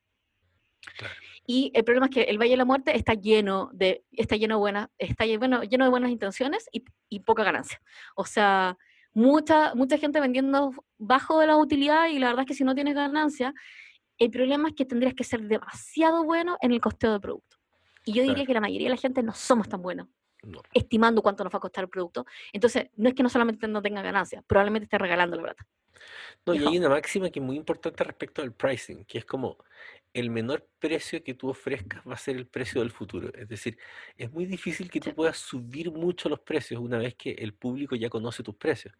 Claro. 0.99 1.15
Y 1.47 1.71
el 1.75 1.85
problema 1.85 2.07
es 2.07 2.11
que 2.13 2.23
el 2.23 2.39
Valle 2.39 2.51
de 2.51 2.57
la 2.57 2.65
Muerte 2.65 2.97
está 2.97 3.15
lleno 3.15 3.71
de, 3.73 4.05
está 4.13 4.37
lleno 4.37 4.57
de 4.57 4.59
buenas, 4.61 4.89
está 4.99 5.25
lle- 5.25 5.39
bueno, 5.39 5.63
lleno 5.63 5.85
de 5.85 5.91
buenas 5.91 6.11
intenciones 6.11 6.69
y, 6.73 6.85
y 7.09 7.21
poca 7.21 7.45
ganancia. 7.45 7.81
O 8.17 8.25
sea, 8.25 8.77
mucha, 9.15 9.75
mucha 9.77 9.97
gente 9.99 10.21
vendiendo 10.21 10.73
bajo 10.99 11.39
de 11.39 11.47
la 11.47 11.57
utilidad 11.57 12.09
y 12.09 12.19
la 12.19 12.29
verdad 12.29 12.43
es 12.43 12.49
que 12.49 12.55
si 12.55 12.65
no 12.65 12.75
tienes 12.75 12.95
ganancia, 12.97 13.55
el 14.19 14.31
problema 14.31 14.69
es 14.69 14.75
que 14.75 14.85
tendrías 14.85 15.15
que 15.15 15.23
ser 15.25 15.43
demasiado 15.43 16.25
bueno 16.25 16.57
en 16.61 16.73
el 16.73 16.81
costeo 16.81 17.13
de 17.13 17.21
producto. 17.21 17.57
Y 18.05 18.13
yo 18.13 18.23
diría 18.23 18.35
Claro. 18.35 18.47
que 18.49 18.55
la 18.55 18.61
mayoría 18.61 18.87
de 18.89 18.95
la 18.95 19.01
gente 19.01 19.23
no 19.23 19.33
somos 19.33 19.69
tan 19.69 19.83
buenos 19.83 20.09
No. 20.47 20.63
estimando 20.73 21.23
cuánto 21.23 21.43
nos 21.45 21.53
va 21.53 21.59
a 21.59 21.61
costar 21.61 21.85
el 21.85 21.91
producto. 21.91 22.25
Entonces, 22.53 22.89
no 22.97 23.09
es 23.09 23.15
que 23.15 23.23
no 23.23 23.29
solamente 23.29 23.67
no 23.67 23.83
tenga 23.83 24.01
ganancia, 24.03 24.43
probablemente 24.47 24.85
esté 24.85 24.99
regalando 24.99 25.37
la 25.37 25.43
plata. 25.43 25.67
No, 26.45 26.55
y 26.55 26.59
Viejo. 26.59 26.71
hay 26.71 26.79
una 26.79 26.89
máxima 26.91 27.31
que 27.31 27.41
es 27.41 27.45
muy 27.45 27.57
importante 27.57 28.05
respecto 28.05 28.43
al 28.43 28.53
pricing, 28.53 29.05
que 29.05 29.19
es 29.19 29.25
como 29.25 29.57
el 30.13 30.31
menor 30.31 30.67
precio 30.79 31.23
que 31.23 31.35
tú 31.35 31.49
ofrezcas 31.49 32.03
va 32.09 32.15
a 32.15 32.19
ser 32.19 32.37
el 32.37 32.47
precio 32.47 32.81
del 32.81 32.91
futuro. 32.91 33.31
Es 33.35 33.49
decir, 33.49 33.77
es 34.17 34.31
muy 34.33 34.47
difícil 34.47 34.91
que 34.91 35.01
tú 35.01 35.13
puedas 35.15 35.37
subir 35.37 35.91
mucho 35.91 36.29
los 36.29 36.41
precios 36.41 36.81
una 36.81 36.99
vez 36.99 37.15
que 37.17 37.33
el 37.33 37.53
público 37.55 37.97
ya 37.97 38.09
conoce 38.09 38.43
tus 38.43 38.55
precios. 38.55 38.95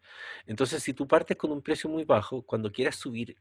Entonces, 0.45 0.83
si 0.83 0.93
tú 0.93 1.07
partes 1.07 1.37
con 1.37 1.51
un 1.51 1.61
precio 1.61 1.89
muy 1.89 2.03
bajo, 2.03 2.41
cuando 2.43 2.71
quieras 2.71 2.95
subir 2.97 3.37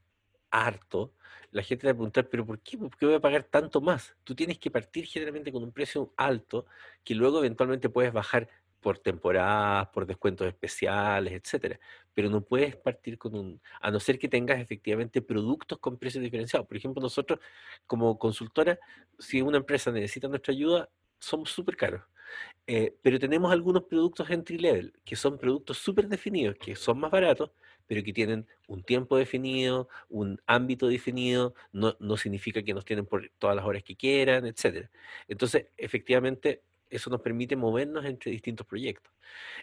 harto, 0.65 1.13
la 1.51 1.63
gente 1.63 1.83
te 1.83 1.87
va 1.89 1.93
a 1.93 1.95
preguntar, 1.95 2.29
pero 2.29 2.45
¿por 2.47 2.61
qué? 2.61 2.77
¿Por 2.79 2.97
qué 2.97 3.07
voy 3.07 3.15
a 3.15 3.21
pagar 3.21 3.45
tanto 3.45 3.81
más? 3.81 4.15
Tú 4.25 4.35
tienes 4.35 4.59
que 4.59 4.71
partir 4.71 5.07
generalmente 5.07 5.53
con 5.53 5.63
un 5.63 5.73
precio 5.73 6.13
alto 6.17 6.67
que 7.05 7.15
luego 7.15 7.39
eventualmente 7.39 7.89
puedes 7.89 8.13
bajar 8.13 8.49
por 8.81 8.99
temporadas, 8.99 9.89
por 9.89 10.07
descuentos 10.07 10.47
especiales, 10.47 11.33
etcétera. 11.33 11.81
Pero 12.15 12.31
no 12.31 12.41
puedes 12.43 12.77
partir 12.77 13.19
con 13.19 13.35
un, 13.35 13.61
a 13.81 13.91
no 13.91 13.99
ser 13.99 14.19
que 14.19 14.29
tengas 14.29 14.61
efectivamente 14.61 15.23
productos 15.23 15.79
con 15.79 15.99
precios 15.99 16.23
diferenciados. 16.23 16.69
Por 16.69 16.77
ejemplo, 16.77 17.03
nosotros 17.03 17.41
como 17.87 18.19
consultora, 18.19 18.79
si 19.19 19.43
una 19.43 19.59
empresa 19.59 19.91
necesita 19.91 20.29
nuestra 20.29 20.53
ayuda, 20.53 20.89
somos 21.19 21.51
súper 21.51 21.77
caros. 21.77 22.03
Eh, 22.67 22.97
pero 23.03 23.19
tenemos 23.19 23.53
algunos 23.53 23.85
productos 23.85 24.29
entry 24.31 24.59
level, 24.59 24.93
que 25.05 25.17
son 25.17 25.39
productos 25.39 25.79
súper 25.79 26.09
definidos, 26.09 26.57
que 26.57 26.77
son 26.77 26.99
más 26.99 27.11
baratos, 27.11 27.51
pero 27.87 28.03
que 28.03 28.13
tienen 28.13 28.47
un 28.67 28.83
tiempo 28.83 29.17
definido, 29.17 29.89
un 30.09 30.41
ámbito 30.47 30.89
definido, 30.89 31.55
no, 31.73 31.97
no 32.01 32.17
significa 32.17 32.63
que 32.63 32.75
nos 32.75 32.85
tienen 32.85 33.07
por 33.07 33.31
todas 33.39 33.57
las 33.57 33.65
horas 33.65 33.83
que 33.83 33.97
quieran, 33.97 34.47
etcétera. 34.47 34.91
Entonces, 35.29 35.67
efectivamente, 35.77 36.63
eso 36.91 37.11
nos 37.11 37.21
permite 37.21 37.57
movernos 37.57 38.05
entre 38.05 38.31
distintos 38.31 38.67
proyectos. 38.67 39.13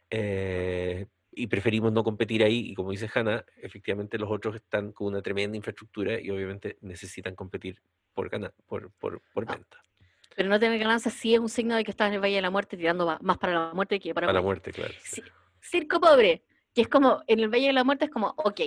Eh, 0.09 1.05
y 1.35 1.47
preferimos 1.47 1.91
no 1.91 2.03
competir 2.03 2.43
ahí. 2.43 2.69
Y 2.69 2.75
como 2.75 2.91
dice 2.91 3.09
Hanna, 3.13 3.43
efectivamente 3.57 4.17
los 4.17 4.29
otros 4.29 4.55
están 4.55 4.91
con 4.91 5.07
una 5.07 5.21
tremenda 5.21 5.57
infraestructura 5.57 6.19
y 6.19 6.29
obviamente 6.29 6.77
necesitan 6.81 7.35
competir 7.35 7.81
por, 8.13 8.29
ganar, 8.29 8.53
por, 8.67 8.91
por, 8.91 9.21
por 9.33 9.45
Ah, 9.47 9.55
venta. 9.55 9.83
Pero 10.35 10.49
no 10.49 10.59
tener 10.59 10.79
ganancias 10.79 11.13
sí 11.13 11.33
es 11.33 11.39
un 11.39 11.49
signo 11.49 11.75
de 11.75 11.83
que 11.83 11.91
estás 11.91 12.09
en 12.09 12.15
el 12.15 12.19
Valle 12.19 12.35
de 12.35 12.41
la 12.41 12.49
Muerte 12.49 12.77
tirando 12.77 13.17
más 13.21 13.37
para 13.37 13.53
la 13.53 13.73
muerte 13.73 13.99
que 13.99 14.13
para 14.13 14.29
A 14.29 14.33
la 14.33 14.41
muerte, 14.41 14.71
claro. 14.71 14.93
Sí, 15.03 15.21
circo 15.61 15.99
pobre, 15.99 16.43
que 16.73 16.81
es 16.81 16.87
como, 16.87 17.23
en 17.27 17.39
el 17.39 17.49
Valle 17.49 17.67
de 17.67 17.73
la 17.73 17.83
Muerte 17.83 18.05
es 18.05 18.11
como, 18.11 18.33
ok, 18.37 18.61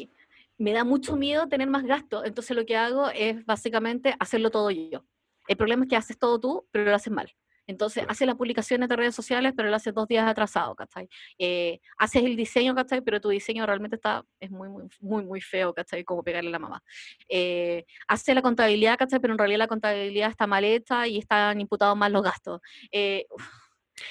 me 0.58 0.72
da 0.72 0.84
mucho 0.84 1.16
miedo 1.16 1.48
tener 1.48 1.68
más 1.68 1.84
gasto, 1.84 2.24
entonces 2.24 2.56
lo 2.56 2.64
que 2.64 2.76
hago 2.76 3.10
es 3.10 3.44
básicamente 3.44 4.14
hacerlo 4.18 4.50
todo 4.50 4.70
yo. 4.70 5.04
El 5.48 5.56
problema 5.56 5.84
es 5.84 5.90
que 5.90 5.96
haces 5.96 6.18
todo 6.18 6.40
tú, 6.40 6.66
pero 6.70 6.86
lo 6.86 6.96
haces 6.96 7.12
mal. 7.12 7.32
Entonces, 7.68 8.04
haces 8.08 8.26
las 8.26 8.36
publicaciones 8.36 8.88
de 8.88 8.96
redes 8.96 9.14
sociales, 9.14 9.52
pero 9.56 9.68
lo 9.68 9.76
haces 9.76 9.92
dos 9.92 10.06
días 10.06 10.26
atrasado, 10.26 10.74
¿cachai? 10.76 11.08
Eh, 11.36 11.80
haces 11.98 12.22
el 12.22 12.36
diseño, 12.36 12.74
¿cachai? 12.76 13.00
Pero 13.00 13.20
tu 13.20 13.28
diseño 13.28 13.66
realmente 13.66 13.96
está, 13.96 14.24
es 14.38 14.50
muy, 14.50 14.68
muy, 14.68 14.84
muy, 15.00 15.24
muy 15.24 15.40
feo, 15.40 15.74
¿cachai? 15.74 16.04
Como 16.04 16.22
pegarle 16.22 16.50
a 16.50 16.52
la 16.52 16.58
mamá. 16.60 16.82
Eh, 17.28 17.84
haces 18.06 18.34
la 18.34 18.42
contabilidad, 18.42 18.96
¿cachai? 18.96 19.18
Pero 19.18 19.34
en 19.34 19.38
realidad 19.38 19.58
la 19.58 19.66
contabilidad 19.66 20.30
está 20.30 20.46
mal 20.46 20.64
hecha 20.64 21.08
y 21.08 21.18
están 21.18 21.60
imputados 21.60 21.96
mal 21.96 22.12
los 22.12 22.22
gastos. 22.22 22.60
Eh. 22.92 23.26
No, 23.28 23.36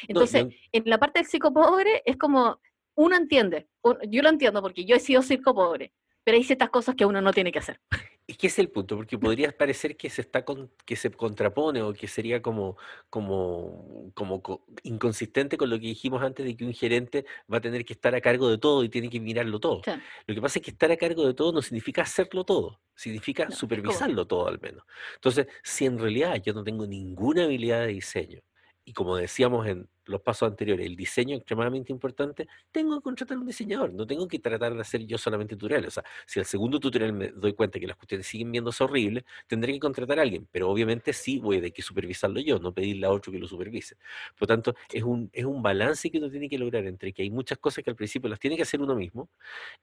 entonces, 0.07 0.47
en 0.71 0.83
la 0.85 0.97
parte 0.97 1.19
del 1.19 1.27
psicopobre 1.27 2.01
es 2.05 2.17
como, 2.17 2.59
uno 2.95 3.15
entiende, 3.15 3.67
yo 4.09 4.21
lo 4.21 4.29
entiendo 4.29 4.61
porque 4.61 4.85
yo 4.85 4.95
he 4.95 4.99
sido 4.99 5.21
psicopobre, 5.21 5.93
pero 6.23 6.37
hay 6.37 6.43
ciertas 6.43 6.69
cosas 6.69 6.95
que 6.95 7.05
uno 7.05 7.21
no 7.21 7.31
tiene 7.33 7.51
que 7.51 7.59
hacer. 7.59 7.79
Es 8.27 8.39
que 8.39 8.47
es 8.47 8.57
el 8.57 8.71
punto, 8.71 8.95
porque 8.95 9.19
podría 9.19 9.55
parecer 9.55 9.95
que 9.95 10.09
se 10.09 10.21
está 10.21 10.43
con- 10.43 10.71
que 10.83 10.95
se 10.95 11.11
contrapone 11.11 11.83
o 11.83 11.93
que 11.93 12.07
sería 12.07 12.41
como, 12.41 12.75
como, 13.07 14.11
como 14.15 14.41
co- 14.41 14.65
inconsistente 14.81 15.57
con 15.57 15.69
lo 15.69 15.75
que 15.79 15.85
dijimos 15.87 16.23
antes 16.23 16.43
de 16.43 16.57
que 16.57 16.65
un 16.65 16.73
gerente 16.73 17.25
va 17.51 17.57
a 17.57 17.61
tener 17.61 17.85
que 17.85 17.93
estar 17.93 18.15
a 18.15 18.21
cargo 18.21 18.49
de 18.49 18.57
todo 18.57 18.83
y 18.83 18.89
tiene 18.89 19.09
que 19.11 19.19
mirarlo 19.19 19.59
todo. 19.59 19.81
Sí, 19.85 19.91
Lo 20.25 20.33
que 20.33 20.41
pasa 20.41 20.57
es 20.57 20.65
que 20.65 20.71
estar 20.71 20.91
a 20.91 20.97
cargo 20.97 21.27
de 21.27 21.35
todo 21.35 21.51
no 21.51 21.61
significa 21.61 22.01
hacerlo 22.01 22.43
todo, 22.43 22.81
significa 22.95 23.45
no, 23.45 23.51
supervisarlo 23.51 24.25
todo 24.25 24.47
al 24.47 24.59
menos. 24.59 24.83
Entonces, 25.13 25.45
si 25.63 25.85
en 25.85 25.99
realidad 25.99 26.41
yo 26.43 26.53
no 26.53 26.63
tengo 26.63 26.87
ninguna 26.87 27.43
habilidad 27.43 27.81
de 27.81 27.87
diseño, 27.93 28.41
y 28.83 28.93
como 28.93 29.17
decíamos 29.17 29.67
en 29.67 29.87
los 30.05 30.21
pasos 30.21 30.49
anteriores, 30.49 30.85
el 30.85 30.95
diseño 30.95 31.35
extremadamente 31.35 31.91
importante, 31.91 32.47
tengo 32.71 32.97
que 32.97 33.03
contratar 33.03 33.37
un 33.37 33.45
diseñador, 33.45 33.93
no 33.93 34.05
tengo 34.05 34.27
que 34.27 34.39
tratar 34.39 34.73
de 34.73 34.81
hacer 34.81 35.05
yo 35.05 35.17
solamente 35.17 35.55
tutoriales. 35.55 35.89
O 35.89 35.91
sea, 35.91 36.03
si 36.25 36.39
al 36.39 36.45
segundo 36.45 36.79
tutorial 36.79 37.13
me 37.13 37.29
doy 37.29 37.53
cuenta 37.53 37.79
que 37.79 37.87
las 37.87 37.97
cuestiones 37.97 38.27
siguen 38.27 38.51
viéndose 38.51 38.83
horribles, 38.83 39.23
tendré 39.47 39.73
que 39.73 39.79
contratar 39.79 40.19
a 40.19 40.21
alguien, 40.23 40.47
pero 40.51 40.69
obviamente 40.69 41.13
sí 41.13 41.39
voy 41.39 41.57
a 41.57 41.59
tener 41.59 41.73
que 41.73 41.81
supervisarlo 41.81 42.39
yo, 42.39 42.59
no 42.59 42.73
pedirle 42.73 43.07
a 43.07 43.11
otro 43.11 43.31
que 43.31 43.39
lo 43.39 43.47
supervise. 43.47 43.95
Por 44.37 44.41
lo 44.41 44.47
tanto, 44.47 44.75
es 44.91 45.03
un, 45.03 45.29
es 45.33 45.45
un 45.45 45.61
balance 45.61 46.09
que 46.09 46.17
uno 46.17 46.29
tiene 46.29 46.49
que 46.49 46.57
lograr 46.57 46.85
entre 46.85 47.13
que 47.13 47.21
hay 47.23 47.29
muchas 47.29 47.57
cosas 47.57 47.83
que 47.83 47.89
al 47.89 47.95
principio 47.95 48.29
las 48.29 48.39
tiene 48.39 48.55
que 48.55 48.63
hacer 48.63 48.81
uno 48.81 48.95
mismo, 48.95 49.29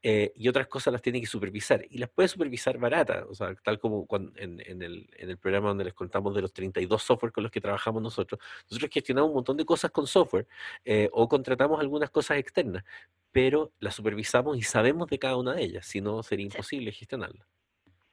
eh, 0.02 0.32
y 0.37 0.48
otras 0.48 0.66
cosas 0.66 0.92
las 0.92 1.02
tiene 1.02 1.20
que 1.20 1.26
supervisar. 1.26 1.85
Y 1.90 1.98
las 1.98 2.11
puede 2.11 2.28
supervisar 2.28 2.78
barata, 2.78 3.26
o 3.28 3.35
sea, 3.35 3.54
tal 3.56 3.78
como 3.78 4.06
cuando, 4.06 4.32
en, 4.37 4.61
en 4.66 4.82
el, 4.82 5.08
en 5.16 5.30
el 5.30 5.38
programa 5.38 5.68
donde 5.68 5.85
les 5.85 5.94
contamos 5.94 6.35
de 6.35 6.42
los 6.42 6.52
32 6.52 7.02
software 7.02 7.32
con 7.32 7.42
los 7.42 7.52
que 7.52 7.61
trabajamos 7.61 8.02
nosotros. 8.02 8.40
Nosotros 8.70 8.90
gestionamos 8.92 9.28
un 9.30 9.37
montón 9.37 9.56
de 9.56 9.64
cosas 9.64 9.90
con 9.90 10.06
software 10.12 10.46
eh, 10.85 11.09
o 11.12 11.29
contratamos 11.29 11.81
algunas 11.81 12.11
cosas 12.11 12.38
externas, 12.38 12.85
pero 13.33 13.72
las 13.81 13.94
supervisamos 13.94 14.57
y 14.59 14.62
sabemos 14.62 15.09
de 15.09 15.18
cada 15.18 15.37
una 15.37 15.55
de 15.55 15.62
ellas, 15.64 15.87
si 15.87 16.01
no 16.01 16.22
sería 16.22 16.46
Sí, 16.51 16.59
imposible 16.59 16.92
gestionarlas. 16.92 17.46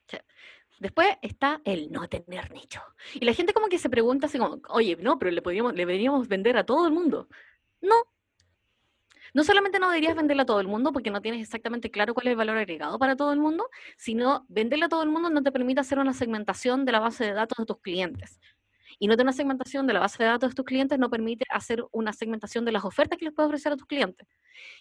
sí. 0.08 0.18
Después 0.78 1.08
está 1.22 1.60
el 1.64 1.92
no 1.92 2.08
tener 2.08 2.50
nicho. 2.52 2.80
Y 3.14 3.24
la 3.26 3.34
gente 3.34 3.52
como 3.52 3.68
que 3.68 3.78
se 3.78 3.90
pregunta 3.90 4.26
así 4.26 4.38
como, 4.38 4.60
oye, 4.70 4.96
no, 4.96 5.18
pero 5.18 5.30
le 5.30 5.42
podríamos, 5.42 5.72
le 5.74 5.80
deberíamos 5.80 6.26
vender 6.28 6.56
a 6.56 6.64
todo 6.64 6.86
el 6.86 6.92
mundo. 6.92 7.28
No, 7.82 7.94
no 9.34 9.44
solamente 9.44 9.78
no 9.78 9.88
deberías 9.90 10.16
venderle 10.16 10.42
a 10.42 10.46
todo 10.46 10.60
el 10.60 10.68
mundo 10.68 10.92
porque 10.92 11.10
no 11.10 11.20
tienes 11.20 11.42
exactamente 11.42 11.90
claro 11.90 12.14
cuál 12.14 12.26
es 12.28 12.30
el 12.32 12.36
valor 12.36 12.56
agregado 12.56 12.98
para 12.98 13.16
todo 13.16 13.32
el 13.32 13.38
mundo, 13.40 13.68
sino 13.96 14.46
venderle 14.48 14.86
a 14.86 14.88
todo 14.88 15.02
el 15.02 15.10
mundo 15.10 15.30
no 15.30 15.42
te 15.42 15.52
permite 15.52 15.80
hacer 15.80 15.98
una 15.98 16.14
segmentación 16.14 16.84
de 16.84 16.92
la 16.92 17.00
base 17.00 17.24
de 17.24 17.32
datos 17.32 17.58
de 17.58 17.66
tus 17.66 17.80
clientes. 17.80 18.40
Y 19.00 19.08
no 19.08 19.14
tener 19.14 19.24
una 19.24 19.32
segmentación 19.32 19.88
de 19.88 19.94
la 19.94 20.00
base 20.00 20.22
de 20.22 20.28
datos 20.28 20.50
de 20.50 20.54
tus 20.54 20.64
clientes 20.64 20.96
no 20.98 21.10
permite 21.10 21.44
hacer 21.50 21.82
una 21.90 22.12
segmentación 22.12 22.64
de 22.64 22.70
las 22.70 22.84
ofertas 22.84 23.18
que 23.18 23.24
les 23.24 23.34
puedes 23.34 23.48
ofrecer 23.48 23.72
a 23.72 23.76
tus 23.76 23.86
clientes. 23.86 24.28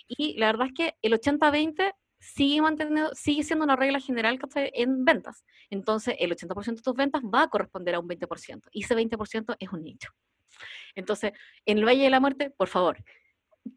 Y 0.07 0.37
la 0.37 0.47
verdad 0.47 0.67
es 0.67 0.73
que 0.73 0.95
el 1.01 1.13
80-20 1.13 1.93
sigue, 2.19 2.61
manteniendo, 2.61 3.15
sigue 3.15 3.43
siendo 3.43 3.65
una 3.65 3.75
regla 3.75 3.99
general 3.99 4.37
en 4.53 5.05
ventas. 5.05 5.45
Entonces, 5.69 6.15
el 6.19 6.35
80% 6.35 6.75
de 6.75 6.81
tus 6.81 6.93
ventas 6.93 7.23
va 7.23 7.43
a 7.43 7.47
corresponder 7.47 7.95
a 7.95 7.99
un 7.99 8.07
20%. 8.07 8.67
Y 8.71 8.83
ese 8.83 8.95
20% 8.95 9.55
es 9.57 9.69
un 9.71 9.83
nicho. 9.83 10.11
Entonces, 10.95 11.31
en 11.65 11.77
el 11.77 11.85
Valle 11.85 12.03
de 12.03 12.09
la 12.09 12.19
Muerte, 12.19 12.49
por 12.49 12.67
favor, 12.67 12.97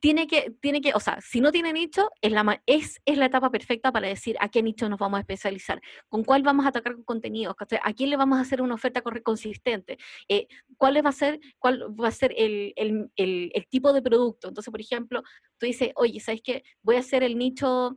tiene 0.00 0.26
que, 0.26 0.52
tiene 0.60 0.80
que, 0.80 0.92
o 0.94 1.00
sea, 1.00 1.18
si 1.20 1.40
no 1.40 1.52
tiene 1.52 1.72
nicho, 1.72 2.10
es 2.20 2.32
la, 2.32 2.62
es, 2.66 3.00
es 3.04 3.18
la 3.18 3.26
etapa 3.26 3.50
perfecta 3.50 3.92
para 3.92 4.08
decir 4.08 4.36
a 4.40 4.48
qué 4.48 4.62
nicho 4.62 4.88
nos 4.88 4.98
vamos 4.98 5.18
a 5.18 5.20
especializar, 5.20 5.80
con 6.08 6.24
cuál 6.24 6.42
vamos 6.42 6.66
a 6.66 6.70
atacar 6.70 6.94
con 6.94 7.04
contenidos, 7.04 7.54
a 7.82 7.92
quién 7.94 8.10
le 8.10 8.16
vamos 8.16 8.38
a 8.38 8.42
hacer 8.42 8.62
una 8.62 8.74
oferta 8.74 9.02
consistente, 9.02 9.98
eh, 10.28 10.46
cuál 10.76 11.04
va 11.04 11.10
a 11.10 11.12
ser, 11.12 11.40
cuál 11.58 11.82
va 12.00 12.08
a 12.08 12.12
ser 12.12 12.34
el, 12.36 12.72
el- 12.76 13.10
el- 13.16 13.50
el 13.54 13.66
tipo 13.68 13.92
de 13.92 14.02
producto. 14.02 14.48
Entonces, 14.48 14.70
por 14.70 14.80
ejemplo, 14.80 15.22
tú 15.58 15.66
dices, 15.66 15.90
oye, 15.96 16.20
¿sabes 16.20 16.40
qué? 16.42 16.62
Voy 16.82 16.96
a 16.96 17.00
hacer 17.00 17.22
el 17.22 17.38
nicho, 17.38 17.96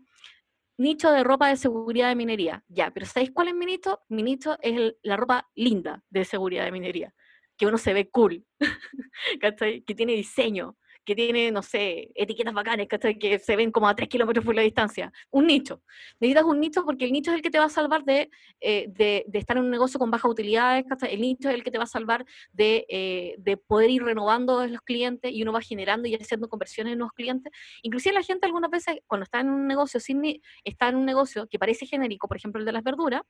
nicho 0.78 1.12
de 1.12 1.24
ropa 1.24 1.50
de 1.50 1.58
seguridad 1.58 2.10
de 2.10 2.16
minería. 2.16 2.64
Ya, 2.68 2.92
pero 2.92 3.06
¿sabéis 3.06 3.32
cuál 3.34 3.50
es 3.50 3.56
mi 3.56 3.66
nicho? 3.66 4.02
Mi 4.10 4.24
nicho 4.24 4.58
es 4.62 4.94
la 5.04 5.18
ropa 5.18 5.50
linda 5.56 6.04
de 6.10 6.26
seguridad 6.26 6.66
de 6.66 6.72
minería, 6.72 7.14
que 7.58 7.66
uno 7.68 7.78
se 7.78 7.94
ve 7.94 8.10
cool. 8.10 8.46
Que 9.88 9.96
tiene 9.96 10.14
diseño, 10.14 10.78
que 11.06 11.16
tiene, 11.16 11.52
no 11.52 11.62
sé, 11.62 12.12
etiquetas 12.16 12.54
bacanes, 12.54 12.88
¿cachai? 12.88 13.18
Que 13.18 13.40
se 13.40 13.56
ven 13.56 13.72
como 13.72 13.88
a 13.88 13.96
tres 13.96 14.10
kilómetros 14.10 14.44
por 14.44 14.56
la 14.56 14.62
distancia. 14.64 15.12
Un 15.32 15.48
nicho. 15.48 15.82
Necesitas 16.20 16.44
un 16.44 16.60
nicho 16.60 16.84
porque 16.84 17.06
el 17.06 17.12
nicho 17.12 17.32
es 17.32 17.38
el 17.38 17.42
que 17.42 17.52
te 17.52 17.60
va 17.60 17.66
a 17.66 17.70
salvar 17.70 18.04
de, 18.04 18.30
eh, 18.60 18.88
de, 18.90 19.24
de 19.28 19.40
estar 19.40 19.58
en 19.58 19.64
un 19.64 19.72
negocio 19.72 20.00
con 20.00 20.12
bajas 20.12 20.30
utilidades, 20.30 20.86
¿cachai? 20.88 21.14
El 21.14 21.22
nicho 21.22 21.50
es 21.50 21.56
el 21.56 21.64
que 21.64 21.72
te 21.72 21.78
va 21.78 21.86
a 21.86 21.88
salvar 21.88 22.26
de, 22.52 22.86
eh, 22.90 23.36
de 23.38 23.58
poder 23.58 23.90
ir 23.90 24.04
renovando 24.04 24.66
los 24.68 24.82
clientes 24.82 25.32
y 25.32 25.42
uno 25.44 25.54
va 25.54 25.62
generando 25.62 26.08
y 26.08 26.16
haciendo 26.16 26.50
conversiones 26.50 26.94
en 26.94 27.00
nuevos 27.00 27.14
clientes. 27.14 27.54
Inclusive 27.84 28.14
la 28.16 28.24
gente 28.24 28.46
algunas 28.46 28.72
veces, 28.72 28.98
cuando 29.08 29.24
está 29.24 29.40
en 29.40 29.50
un 29.50 29.68
negocio 29.68 30.00
sin 30.00 30.16
está 30.64 30.90
en 30.90 30.96
un 30.96 31.06
negocio 31.06 31.48
que 31.48 31.60
parece 31.60 31.86
genérico, 31.86 32.28
por 32.28 32.38
ejemplo 32.38 32.60
el 32.60 32.66
de 32.66 32.72
las 32.72 32.84
verduras, 32.84 33.22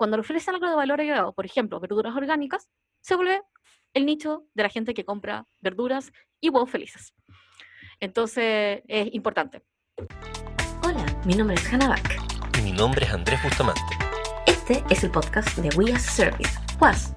cuando 0.00 0.16
le 0.16 0.22
ofrecen 0.22 0.54
algo 0.54 0.66
de 0.66 0.74
valor 0.74 0.98
agregado, 0.98 1.34
por 1.34 1.44
ejemplo, 1.44 1.78
verduras 1.78 2.16
orgánicas, 2.16 2.70
se 3.02 3.16
vuelve 3.16 3.42
el 3.92 4.06
nicho 4.06 4.46
de 4.54 4.62
la 4.62 4.70
gente 4.70 4.94
que 4.94 5.04
compra 5.04 5.44
verduras 5.60 6.10
y 6.40 6.48
huevos 6.48 6.70
felices. 6.70 7.12
Entonces, 8.00 8.80
es 8.88 9.12
importante. 9.12 9.62
Hola, 10.82 11.04
mi 11.26 11.34
nombre 11.34 11.56
es 11.56 11.70
Hannah 11.70 11.88
Back. 11.88 12.18
Y 12.58 12.62
mi 12.62 12.72
nombre 12.72 13.04
es 13.04 13.12
Andrés 13.12 13.42
Bustamante, 13.42 13.82
Este 14.46 14.82
es 14.88 15.04
el 15.04 15.10
podcast 15.10 15.58
de 15.58 15.68
We 15.76 15.92
as 15.92 16.08
a 16.08 16.10
Service, 16.12 16.58
WAS. 16.80 17.12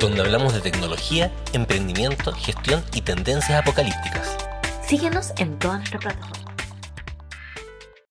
donde 0.00 0.20
hablamos 0.22 0.54
de 0.54 0.60
tecnología, 0.60 1.30
emprendimiento, 1.52 2.32
gestión 2.32 2.82
y 2.94 3.02
tendencias 3.02 3.62
apocalípticas. 3.62 4.36
Síguenos 4.82 5.32
en 5.38 5.56
todas 5.60 5.78
nuestras 5.78 6.02
plataformas. 6.02 6.43